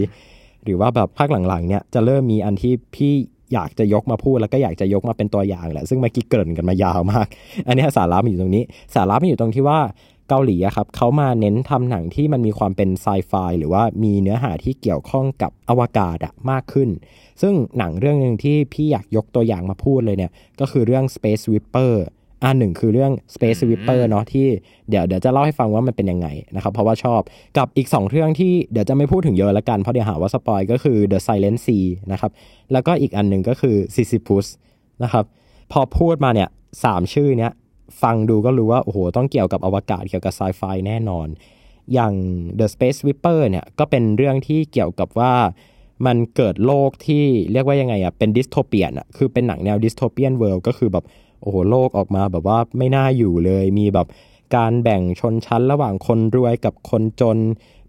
[0.64, 3.14] หรือว่าแบบภาคหลังๆเนี่ยจะเริ่มมีอันที่พี่
[3.52, 7.26] อยากจะยกมาพูดแล้วก็อยากจะยกมาเป็นตัวอย่างแหละ ซึ่งเมื่อกี้เกริ่นกันมายาวมาก
[7.66, 9.80] อันนี้สาระมันอยู่ตรงนี้ สาระมันอยู่ตรงที่ว่า
[10.28, 16.88] เกาหลีครับเขามาเน้นทำหนังที่มันมีความเป็นไซไฟหรือว่ามีเนื้อหาที่เกี่ยวข้องกับอวกาศอะมากขึ้น
[17.42, 21.92] ซึ่งหนังเรื่องหนึ่งที่พี่อยากยกตัวอย่างมาพูดเลยเนี่ย ก็คือเรื่อง Space Whipper
[22.44, 24.46] อันหนึ่งคือเรื่อง Space Sweeper เนาะที่
[24.88, 27.20] เดี๋ยวเดี๋ยวจะเล่าให้ฟังว่ามันเป็นยังไงนะครับ เพราะว่าชอบ
[27.58, 32.30] กับอีก 2 เรื่องที่เดี๋ยวจะไม่พูดถึงเยอะละกัน เพราะเดี๋ยวหาว่าสปอยก็คือ The Silent Sea นะครับ
[32.72, 34.46] แล้วก็อีกอันหนึ่งก็คือ Sisyphus
[35.02, 35.24] นะครับ
[35.72, 36.48] พอพูดมาเนี่ย
[36.84, 37.52] สามชื่อเนี้ย
[38.02, 41.28] ฟังดูก็รู้ว่า โอ้โห ต้องเกี่ยวกับอวกาศเกี่ยวกับไซไฟแน่นอน
[41.92, 42.12] อย่าง
[42.58, 45.34] The Space Sweeper เนี่ยก็เป็นเรื่องที่เกี่ยวกับว่า
[46.06, 51.04] มันเกิดโลกที่เรียกว่ายังไงอะเป็น dystopian อะคือเป็นหนังแนว dystopian world ก็คือแบบ
[51.40, 54.06] โอ้โหโลกออกมาแบบว่าไม่น่าอยู่เลย มีแบบ
[54.56, 57.38] การแบ่งชนชั้นระหว่างคนรวยกับคนจน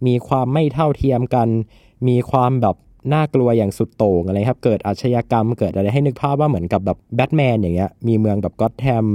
[0.08, 1.48] มีความไม่เท่าเทียมกัน
[2.08, 2.76] มีความแบบ
[3.14, 9.06] น่ากลัวอย่างสุดโต่งอะไรครับ เกิดอาชญากรรม เกิดอะไรให้นึกภาพว่าเหมือนกับแบบแบทแมนอย่างเงี้ย มีเมืองแบบก็อตแทม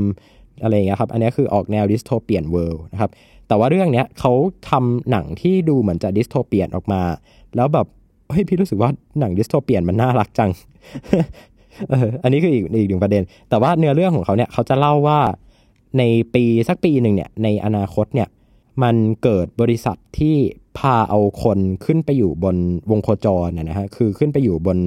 [0.63, 3.11] อะไรอย่างเงี้ยครับ อันนี้คือออกแนว dystopian world นะครับ
[3.49, 4.33] แต่ว่าเรื่องเนี้ยเขา
[4.71, 7.03] ทำหนังที่ดูเหมือนจะ dystopian ออกมา
[7.57, 7.87] แล้วแบบ
[8.31, 10.51] เฮ้ยพี่รู้สึกว่าหนัง dystopian มันน่ารักจัง
[11.91, 15.21] เอออันนี้คืออีกอีกหนึ่งประเด็น แต่ว่าเนื้อเรื่องของเขาเนี่ยเขาจะเล่าว่า
[15.99, 16.03] ใน
[16.35, 18.29] ปีสักปีหนึ่งเนี่ยในอนาคตเนี่ย
[18.83, 20.37] มันเกิดบริษัทที่
[20.79, 22.57] พาเอาคนขึ้นไปอยู่บน
[22.91, 24.79] วงโคจรนะนะฮะ คือขึ้นไปอยู่บน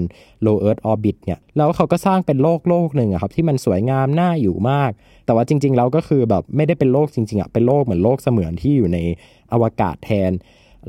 [0.46, 4.92] low earth orbit เนี่ย แล้วเขาก็สร้างเป็นโลกโลกหนึ่งอะครับที่มันสวยงามน่าอยู่มาก
[5.26, 9.00] แต่ว่าจริง ๆ แล้วก็คือแบบไม่ได้เป็นโลกจริง ๆอะเป็นโลกเหมือนโลกเสมือนที่อยู่ใน
[9.54, 10.32] อวกาศแทน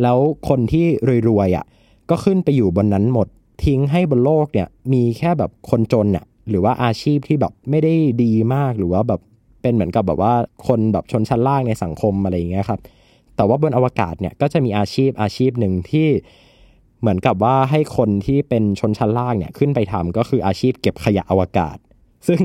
[0.02, 0.86] แล้วคนที่
[1.28, 1.66] รวยๆอะ
[2.10, 3.28] ก็ขึ้นไปอยู่บนนั้นหมด
[3.64, 9.20] ทิ้งให้บนโลกเนี่ยมีแค่แบบคนจนน่ะหรือว่าอาชีพที่แบบไม่ได้ดีมากหรือว่าแบบ
[9.62, 10.34] เเป็นเหมือนกับแบบว่า
[10.66, 12.80] คนแบบชนชั้นล่างในสังคมอะไรอย่างเงี้ยครับ
[13.36, 16.08] แต่ว่าบนอวกาศเนี่ยก็จะมีอาชีพอาชีพหนึ่งที่
[17.00, 21.76] เหมือนกับว่าให้คนที่เป็นชนชั้นล่างเนี่ยขึ้นไปทำก็คืออาชีพเก็บขยะอวกาศ
[22.28, 22.40] ซึ่ง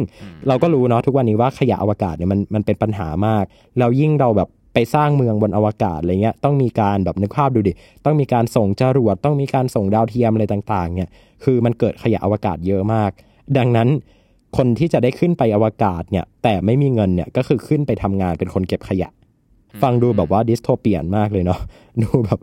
[0.47, 3.43] เราก็รู้เนาะทุกวันนี้ว่าขยะอวกาศเนี่ยมันมันเป็นปัญหามาก
[3.77, 7.73] แล้วยิ่งเราแบบ ไปสร้างเมืองบนอวกาศอะไรเงี้ยต้องมีการแบบนึกภาพดูดิ
[8.05, 11.09] ต้องมีการส่งจรวดต้องมีการส่งดาวเทียมอะไรต่างๆเนี่ย
[11.43, 13.11] คือมันเกิดขยะอวกาศเยอะมาก
[13.57, 13.89] ดังนั้น
[14.57, 19.09] คนที่จะได้ขึ้นไปอวกาศเนี่ยแต่ไม่มีเงินเนี่ยก็คือขึ้นไปทำงานเป็นคนเก็บขยะ
[19.81, 21.59] ฟังดูแบบว่าดิสโทเปียนมากเลยเนาะ
[22.01, 22.39] ดูแบบ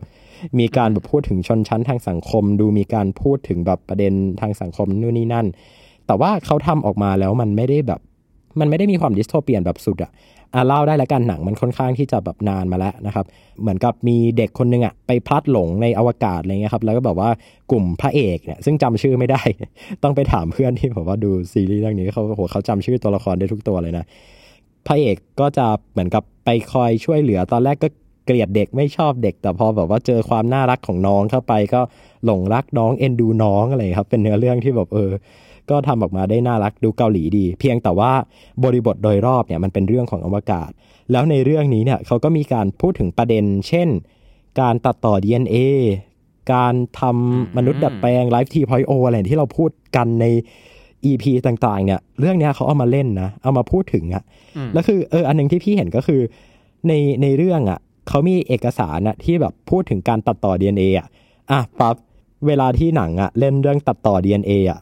[0.59, 5.47] มีการแบบพูดถึงชนชั้นทางสังคม ดูมีการพูดถึงแบบประเด็นทางสังคมนู่นนี่นั่น
[6.07, 7.99] แต่ว่าเขาทำออกมาแล้วมันไม่ได้แบบ
[8.59, 10.11] มันไม่ได้มีความดิสโทเปียนแบบสุดอะ
[10.53, 13.25] อะเล่าได้แล้วกันหนังมันค่อนข้างที่จะแบบนานมาแล้วนะครับ
[13.61, 17.29] เหมือนกับมีเด็กคนหนึงอะไปพลัดหลงในอวกาศอะไรเงี้ยครับ แล้วก็แบบว่า
[17.71, 19.41] กลุ่มพระเอกเนี่ยซึ่งจำชื่อไม่ได้
[20.03, 24.05] ต้องไปถามเพื่อนที่แบบว่าดูซีรีส์เรื่องนี้เขาโหเขาจำชื่อตัวละครได้ทุกตัวเลยนะ
[24.87, 27.87] พระเอกก็จะเหมือนกับไปคอยช่วยเหลือตอนแรกก็
[28.25, 31.81] เกลียดเด็กไม่ชอบเด็ก แต่พอแบบว่าเจอความน่ารักของน้องเข้าไปก็
[32.25, 35.11] หลงรักน้องเอ็นดูน้องอะไรครับ เป็นเนื้อเรื่องที่แบบเออ
[35.69, 38.11] ก็ทำออกมาได้น่ารักดูเกาหลีดี เพียงแต่ว่า
[38.63, 40.69] บริบทโดยรอบเนี่ยมันเป็นเรื่องของอวกาศ
[41.11, 43.89] แล้วในเรื่องนี้เนี่ยเขาก็มีการพูดถึงประเด็น เช่น
[44.61, 45.57] การตัดต่อ DNA
[46.53, 50.25] การทำมนุษย์ดัดแปลงไลฟ์ทีพอยโออะไรที่เราพูดกันใน
[51.05, 54.23] EP ต่างๆ เนี่ย เรื่องเนี้ยเขาเอามาเล่นนะ เอามาพูดถึงอะ
[54.73, 56.21] แล้วคือเอออันหนึงที่พี่เห็นก็คือ
[56.87, 61.07] ในในเรื่องอะเขามีเอกสารอะที่แบบพูดถึงการตัดต่อ DNA อะ
[61.51, 61.95] อะปั๊บ
[62.47, 64.79] เวลาที่หนังอะเล่นเรื่องตัดต่อ DNA อะ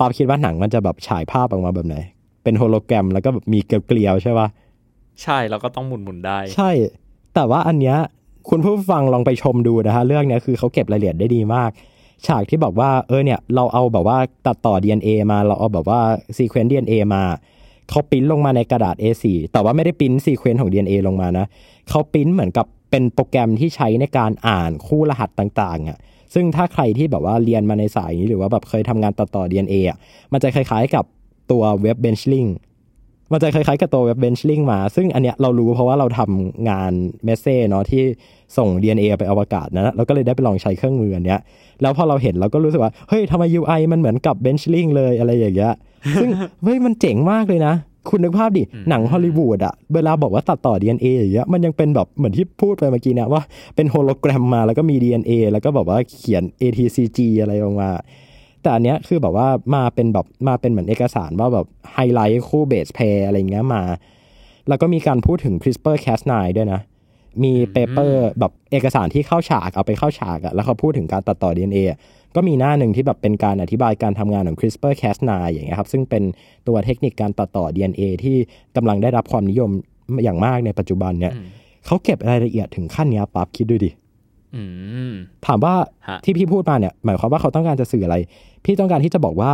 [0.00, 1.96] ปั๊บคิดว่าหนังมันจะแบบฉายภาพออกมาแบบไหน
[2.42, 4.48] เป็นโฮโลแกรมแล้วก็แบบมีเกลียวๆใช่ปะ
[5.22, 6.70] ใช่แล้วก็ต้องหมุนหมุนๆได้ ใช่
[7.34, 7.96] แต่ว่าอันเนี้ย
[8.50, 11.70] คุณผู้ฟังลองไปชมดูนะฮะเรื่องเนี้ยคือเขาเก็บรายละเอียดได้ดีมาก
[12.26, 16.00] ฉากที่บอกว่าเออเนี่ยเราเอาแบบว่าตัดต่อ DNA มาเราเอาแบบว่า
[16.36, 17.22] ซีเควนต์ DNA มา
[17.90, 21.46] เขาปริ้นลงมาในกระดาษ A4 แต่ว่าไม่ได้ print sequence ของ DNA ลงมานะ
[21.88, 25.98] เขาปริ้นเหมือนกับเป็นโปรแกรมที่ใช้ในการอ่านคู่รหัสต่างๆอะ
[26.34, 29.96] ซึ่งถ้าใครที่แบบว่าเรียนมาในสายนี้หรือว่าแบบเคยทำงานตัดต่อ DNA อะ
[30.32, 31.04] มันจะคล้ายๆกับ
[31.50, 32.46] ตัวเว็บ Benchling
[33.32, 36.92] มันจะคล้ายๆกับตัวเว็บ Benchling มา ซึ่งอันเนี้ยเรารู้เพราะว่าเราทำงาน
[37.24, 38.02] MESSE เนาะที่
[38.56, 41.40] ส่ง DNA ไปอวกาศนะเราก็เลยได้ไปลองใช้เครื่องมืออันเนี้ย
[41.82, 45.74] แล้วพอเราเห็นเราก็รู้สึกว่า เฮ้ยทำไม UI มันเหมือนกับ Benchling เลยอะไรอย่างเงี้ย
[46.20, 46.30] ซึ่ง
[46.62, 47.74] เฮ้ยมันเจ๋งมากเลยนะ
[48.08, 53.42] คุณนึกภาพดิ หนังฮอลลีวูดอะเวลาบอกว่าตัดต่อ DNA อย่างเงี้ยมันยังเป็นแบบเหมือนที่พูดไปเมื่อกี้เนี่ยว่า
[53.76, 57.90] เป็นโฮโลแกรมมาแล้วก็มี DNA แล้วก็แบบว่าเขียน ATCG อะไรออกมา
[58.62, 63.82] แต่อันเนี้ยคือแบบว่ามาเป็นแบบมาเป็นเหมือนเอกสารว่าแบบไฮไลท์คู่ base pair อะไรเงี้ยมา
[64.68, 66.80] แล้วก็มีการพูดถึง CRISPR Cas9 ด้วยนะ
[67.42, 71.98] มี paper แบบเอกสารที่เข้าฉากเอาไปเข้าฉากอะแล้วเขาพูดถึงการตัดต่อ DNA อะ
[72.36, 76.22] ก็มีหน้าหนึ่งที่แบบเป็นการอธิบายการทำงานของ CRISPR Cas9 อย่างเงี้ยครับซึ่งเป็น
[76.68, 78.36] ตัวเทคนิคการตัดต่อ DNA ที่
[78.76, 79.70] กำลังได้รับความนิยม
[80.24, 81.32] อย่างมากในปัจจุบันเนี่ย
[81.86, 83.90] เขาเก็บรายละเอียดถึงขั้นเนี้ยปั๊บคิดดูดิ
[84.54, 84.62] อื
[85.10, 85.12] ม
[85.46, 85.74] ถามว่า
[86.08, 88.16] ฮะที่พี่พูดมาเนี่ย หมายความว่าเขาต้องการจะสื่ออะไร
[88.64, 89.52] พี่ต้องการที่จะบอกว่า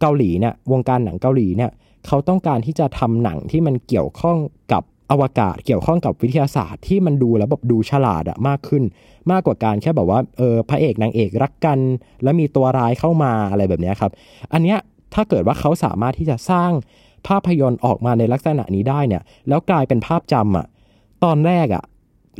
[0.00, 1.70] เกาหลีเนี่ยวงการหนังเกาหลีเนี่ย
[2.06, 4.36] เขาต้องการที่จะทำหนังที่มันเกี่ยวข้อง
[4.72, 8.82] กับ อวกาศเกี่ยวข้องกับวิทยาศาสตร์ที่มันดูแล้วแบบดูฉลาดอะมากขึ้น
[9.30, 11.78] มากกว่าการแค่แบบว่าเออพระเอกนางเอกรักกัน
[12.22, 14.12] แล้วมีตัวร้ายเข้ามาอะไรแบบนี้ครับ
[14.52, 14.78] อันเนี้ย
[15.14, 16.70] ถ้าเกิดว่าเขาสามารถที่จะสร้าง
[17.28, 20.66] ภาพยนตร์ออกมาในลักษณะนี้ได้เนี่ย แล้วกลายเป็นภาพจำอะ
[21.24, 21.84] ตอนแรกอะ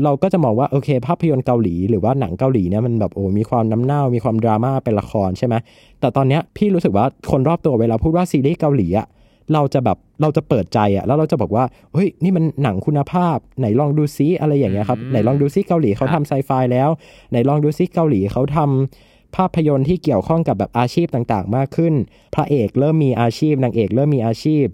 [0.04, 5.54] เราก็จะมองว่าโอเค ภาพยนตร์เกาหลี หรือว่าหนังเกาหลีเนี่ยมันแบบโอ้มีความน้ำเน่ามีความดราม่าเป็นละครใช่ไหม
[6.00, 9.06] แต่ตอนเนี้ยพี่รู้สึกว่าคนรอบตัวเวลาพูดว่าซีรีส์เกาหลีอะ
[9.52, 16.88] เราจะแบบเราจะเปิดใจอะแล้วเราจะบอกว่าเฮ้ยนี่มันหนังคุณภาพ ไหนลองดูซิอะไรอย่างเงี้ยครับไหนลองดูซิเกาหลีเขาทำไซไฟแล้ว
[17.30, 21.94] ไหนลองดูซิเกาหลีเขาทำภาพยนตร์ที่เกี่ยวข้องกับแบบอาชีพต่างๆ มากขึ้น
[22.34, 24.64] พระเอกเริ่มมีอาชีพนางเอกเริ่มมีอาชีพ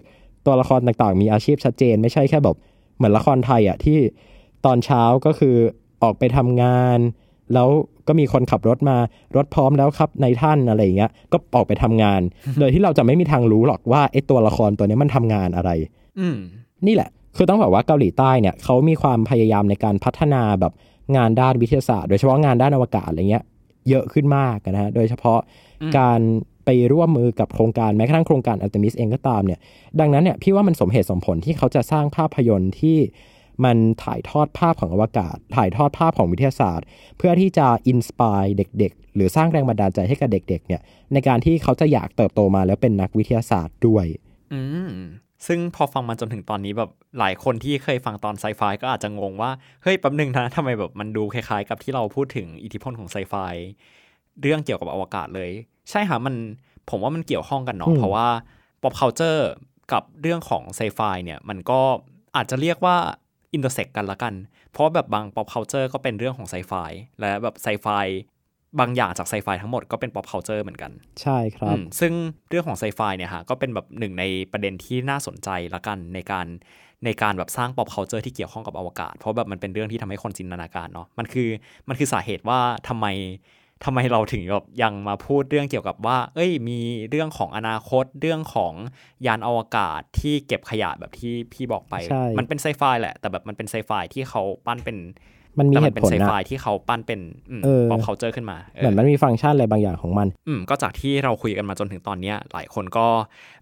[0.45, 2.55] ตัวละครต่างๆ มีอาชีพชัดเจน ไม่ใช่แค่แบบ
[2.95, 3.97] เหมือนละครไทยอะที่
[4.65, 5.55] ตอนเช้าก็คือ
[6.03, 6.99] ออกไปทำงาน
[7.53, 7.69] แล้ว
[8.07, 8.97] ก็มีคนขับรถมา
[9.35, 12.21] รถพร้อมแล้วครับในท่านอะไรอย่างเงี้ย ก็ออกไปทำงาน
[12.59, 15.71] โดยที่เราจะไม่มีทางรู้หรอกว่าไอ้ตัวละครตัวเนี้ยมันทำงานอะไร
[16.19, 16.37] อืม
[16.87, 20.73] นี่แหละ คือต้องบอกว่าเกาหลีใต้เนี่ยเขามีความพยายามในการพัฒนาแบบ
[21.15, 23.43] งานด้านวิทยาศาสตร์ โดยเฉพาะงานด้านอวกาศอะไรเงี้ย
[23.89, 25.39] เยอะขึ้นมากนะฮะโดยเฉพาะ
[25.97, 26.21] การ
[26.65, 29.59] ไปร่วมมือกับโครงการแม้กระทั่งโครงการอัลตมิสเองก็ตามเนี่ย
[29.99, 32.97] ดังนั้นเนี่ยพี่ว่ามันสมเหตุสมผลที่เขาจะสร้างภาพยนตร์ที่
[33.63, 36.85] มันถ่ายทอดภาพของอวกาศ ถ่ายทอดภาพของวิทยาศาสตร์
[37.17, 40.81] เพื่อที่จะ inspire เด็ก ๆ หรือสร้างแรงบันดาลใจให้กับเด็กๆเนี่ย
[41.13, 44.05] ในการที่เขาจะอยากเติบโตมาแล้วเป็นนักวิทยาศาสตร์ด้วย
[44.53, 44.91] อืม
[45.47, 46.89] ซึ่งพอฟังมาจนถึงตอนนี้แบบ
[47.19, 49.51] หลายคนที่เคยฟังตอนไซไฟก็อาจจะงงว่า
[49.83, 53.33] เฮ้ยแป๊บหนึ่งนะทำไมแบบมันดูคล้ายๆ กับที่เราพูดถึงอิทธิพลของไซไฟ
[54.41, 55.51] เรื่องเกี่ยวกับอวกาศเลย
[55.89, 56.35] ใช่ค่ะมัน
[56.89, 58.27] ผมว่ามันเกี่ยวข้องกันเนาะเพราะว่า
[58.81, 59.41] pop culture
[59.91, 61.79] กับเรื่องของไซไฟเนี่ย มันก็
[62.35, 62.97] อาจจะเรียกว่า
[63.55, 64.33] intersect กันละกัน
[64.71, 66.73] เพราะแบบบาง pop culture ก็เป็นเรื่องของไซไฟ
[67.19, 67.87] และแบบไซไฟ
[68.79, 70.91] บางอย่างจากไซไฟทั้งหมดก็เป็น pop culture เหมือนกัน
[71.21, 72.13] ใช่ครับอืมซึ่ง
[72.49, 76.47] เรื่องของไซไฟเนี่ยฮะก็เป็นแบบหนึ่งในประเด็นที่น่าสนใจละกันในการ
[77.05, 81.49] ในการแบบสร้าง pop culture ที่เกี่ยวข้องกับอวกาศ เพราะแบบมันเป็นเรื่องที่ทำให้คนจินตนาการเนาะมันคือ
[81.87, 83.07] มันคือสาเหตุว่าทำไม
[83.83, 88.73] ทำไมเราถึงแบบยังมาพูดเรื่องเกี่ยวกับว่า เอ้ย มีเรื่องของอนาคตเรื่องของ
[89.25, 94.97] ยานอวกาศที่เก็บขยะแบบที่พี่บอกไปใช่มันเป็นไซไฟแหละ แต่แบบมันเป็นไซไฟที่เขาปั้นเป็น
[95.59, 103.07] มันมีแต่เหมันตุเป็นผลไซนะไฟที่เขาปั้นเป็นอืมเออ pop culture ขึ้นมาเออเหมือนมันมีฟังก์ชันอะไรบางอย่างของมัน อืมก็จากที่เราคุยกันมาจนถึงตอนเนี้ยหลายคนก็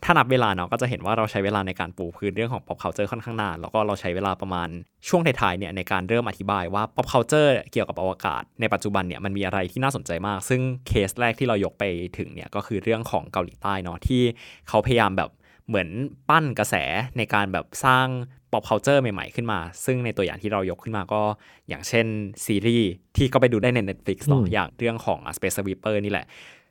[0.03, 4.69] ถ้านับเวลาเนาะก็จะเห็นว่าเราใช้เวลาในการปูพื้นเรื่องของ pop culture ค่อนข้างนานแล้วก็เราใช้เวลาประมาณ
[5.08, 11.84] ช่วงท้ายๆเนี่ยในการเริ่มอธิบายว่า pop culture เกี่ยวกับอวกาศ ในปัจจุบันเนี่ยมันมีอะไรที่น่าสนใจมาก ซึ่งเคสแรกที่เรายกไป
[12.17, 14.21] ถึงเนี่ยก็คือเรื่องของเกาหลีใต้เนาะที่
[14.69, 15.29] เขาพยายามแบบ
[15.67, 15.89] เหมือน
[16.29, 16.75] ปั้นกระแส
[17.17, 18.08] ในการแบบสร้าง
[18.54, 21.22] pop culture ใหม่ๆขึ้นมา ซึ่งในตัวอย่างที่เรายกขึ้นมาก็
[21.70, 22.06] อย่างเช่น
[22.46, 26.26] ซีรีส์ที่ก็ไปดูได้ใน Netflix เนาะอืมอย่างเรื่องของ Space Sweeper นี่แหละ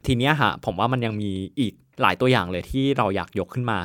[0.06, 3.80] ทีเนี้ยฮะผมว่ามันยังมีอีกหลายตัวอย่างเลยที่เราอยากยกขึ้นมา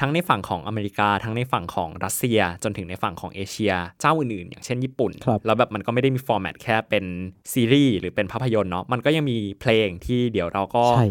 [0.00, 7.04] ทั้งในฝั่งของอเมริกา ทั้งในฝั่งของรัสเซีย จนถึงในฝั่งของเอเชีย เจ้าอื่นๆ อย่างเช่นญี่ปุ่นครับแล้วแบบมันก็ไม่ได้มีฟอร์แมตแค่เป็น
[7.52, 11.08] ซีรีส์หรือเป็นภาพยนตร์เนาะมันก็ยังมีเพลงที่เดี๋ยวเราก็ใช่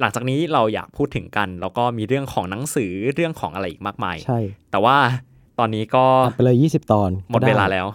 [0.00, 4.96] หลังจากนี้เราอยากพูดถึงกัน แล้วก็มีเรื่องของหนังสือเรื่องของอะไรอีกมากมาย ใช่ แต่ว่า
[5.58, 7.86] ตอนนี้ก็อัดไปเลย20ตอนหมดเวลาแล้ว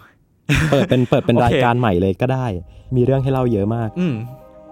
[0.71, 2.45] เปิดเป็นเปิดเป็นโอเครายการใหม่เลยก็ได้
[2.95, 4.15] มีเรื่องให้เล่าเยอะมาก อืม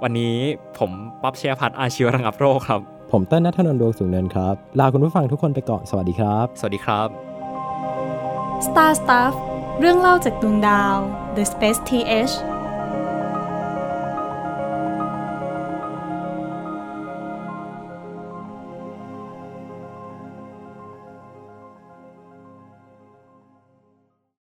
[0.04, 0.36] วันนี้
[0.78, 7.08] ผมป๊อบเชียร์พัฒน์อาชีวระงับโรคครับ ผมเต้นนัทนนท์ดวงสูงเนินครับ ลาคุณผู้ฟังทุกคนไปก่อนสวัสดีครับ สวัสดีครับ
[8.68, 9.34] Star Stuff
[9.80, 10.96] เรื่องเล่าจากดวงดาว
[11.36, 12.34] The Space TH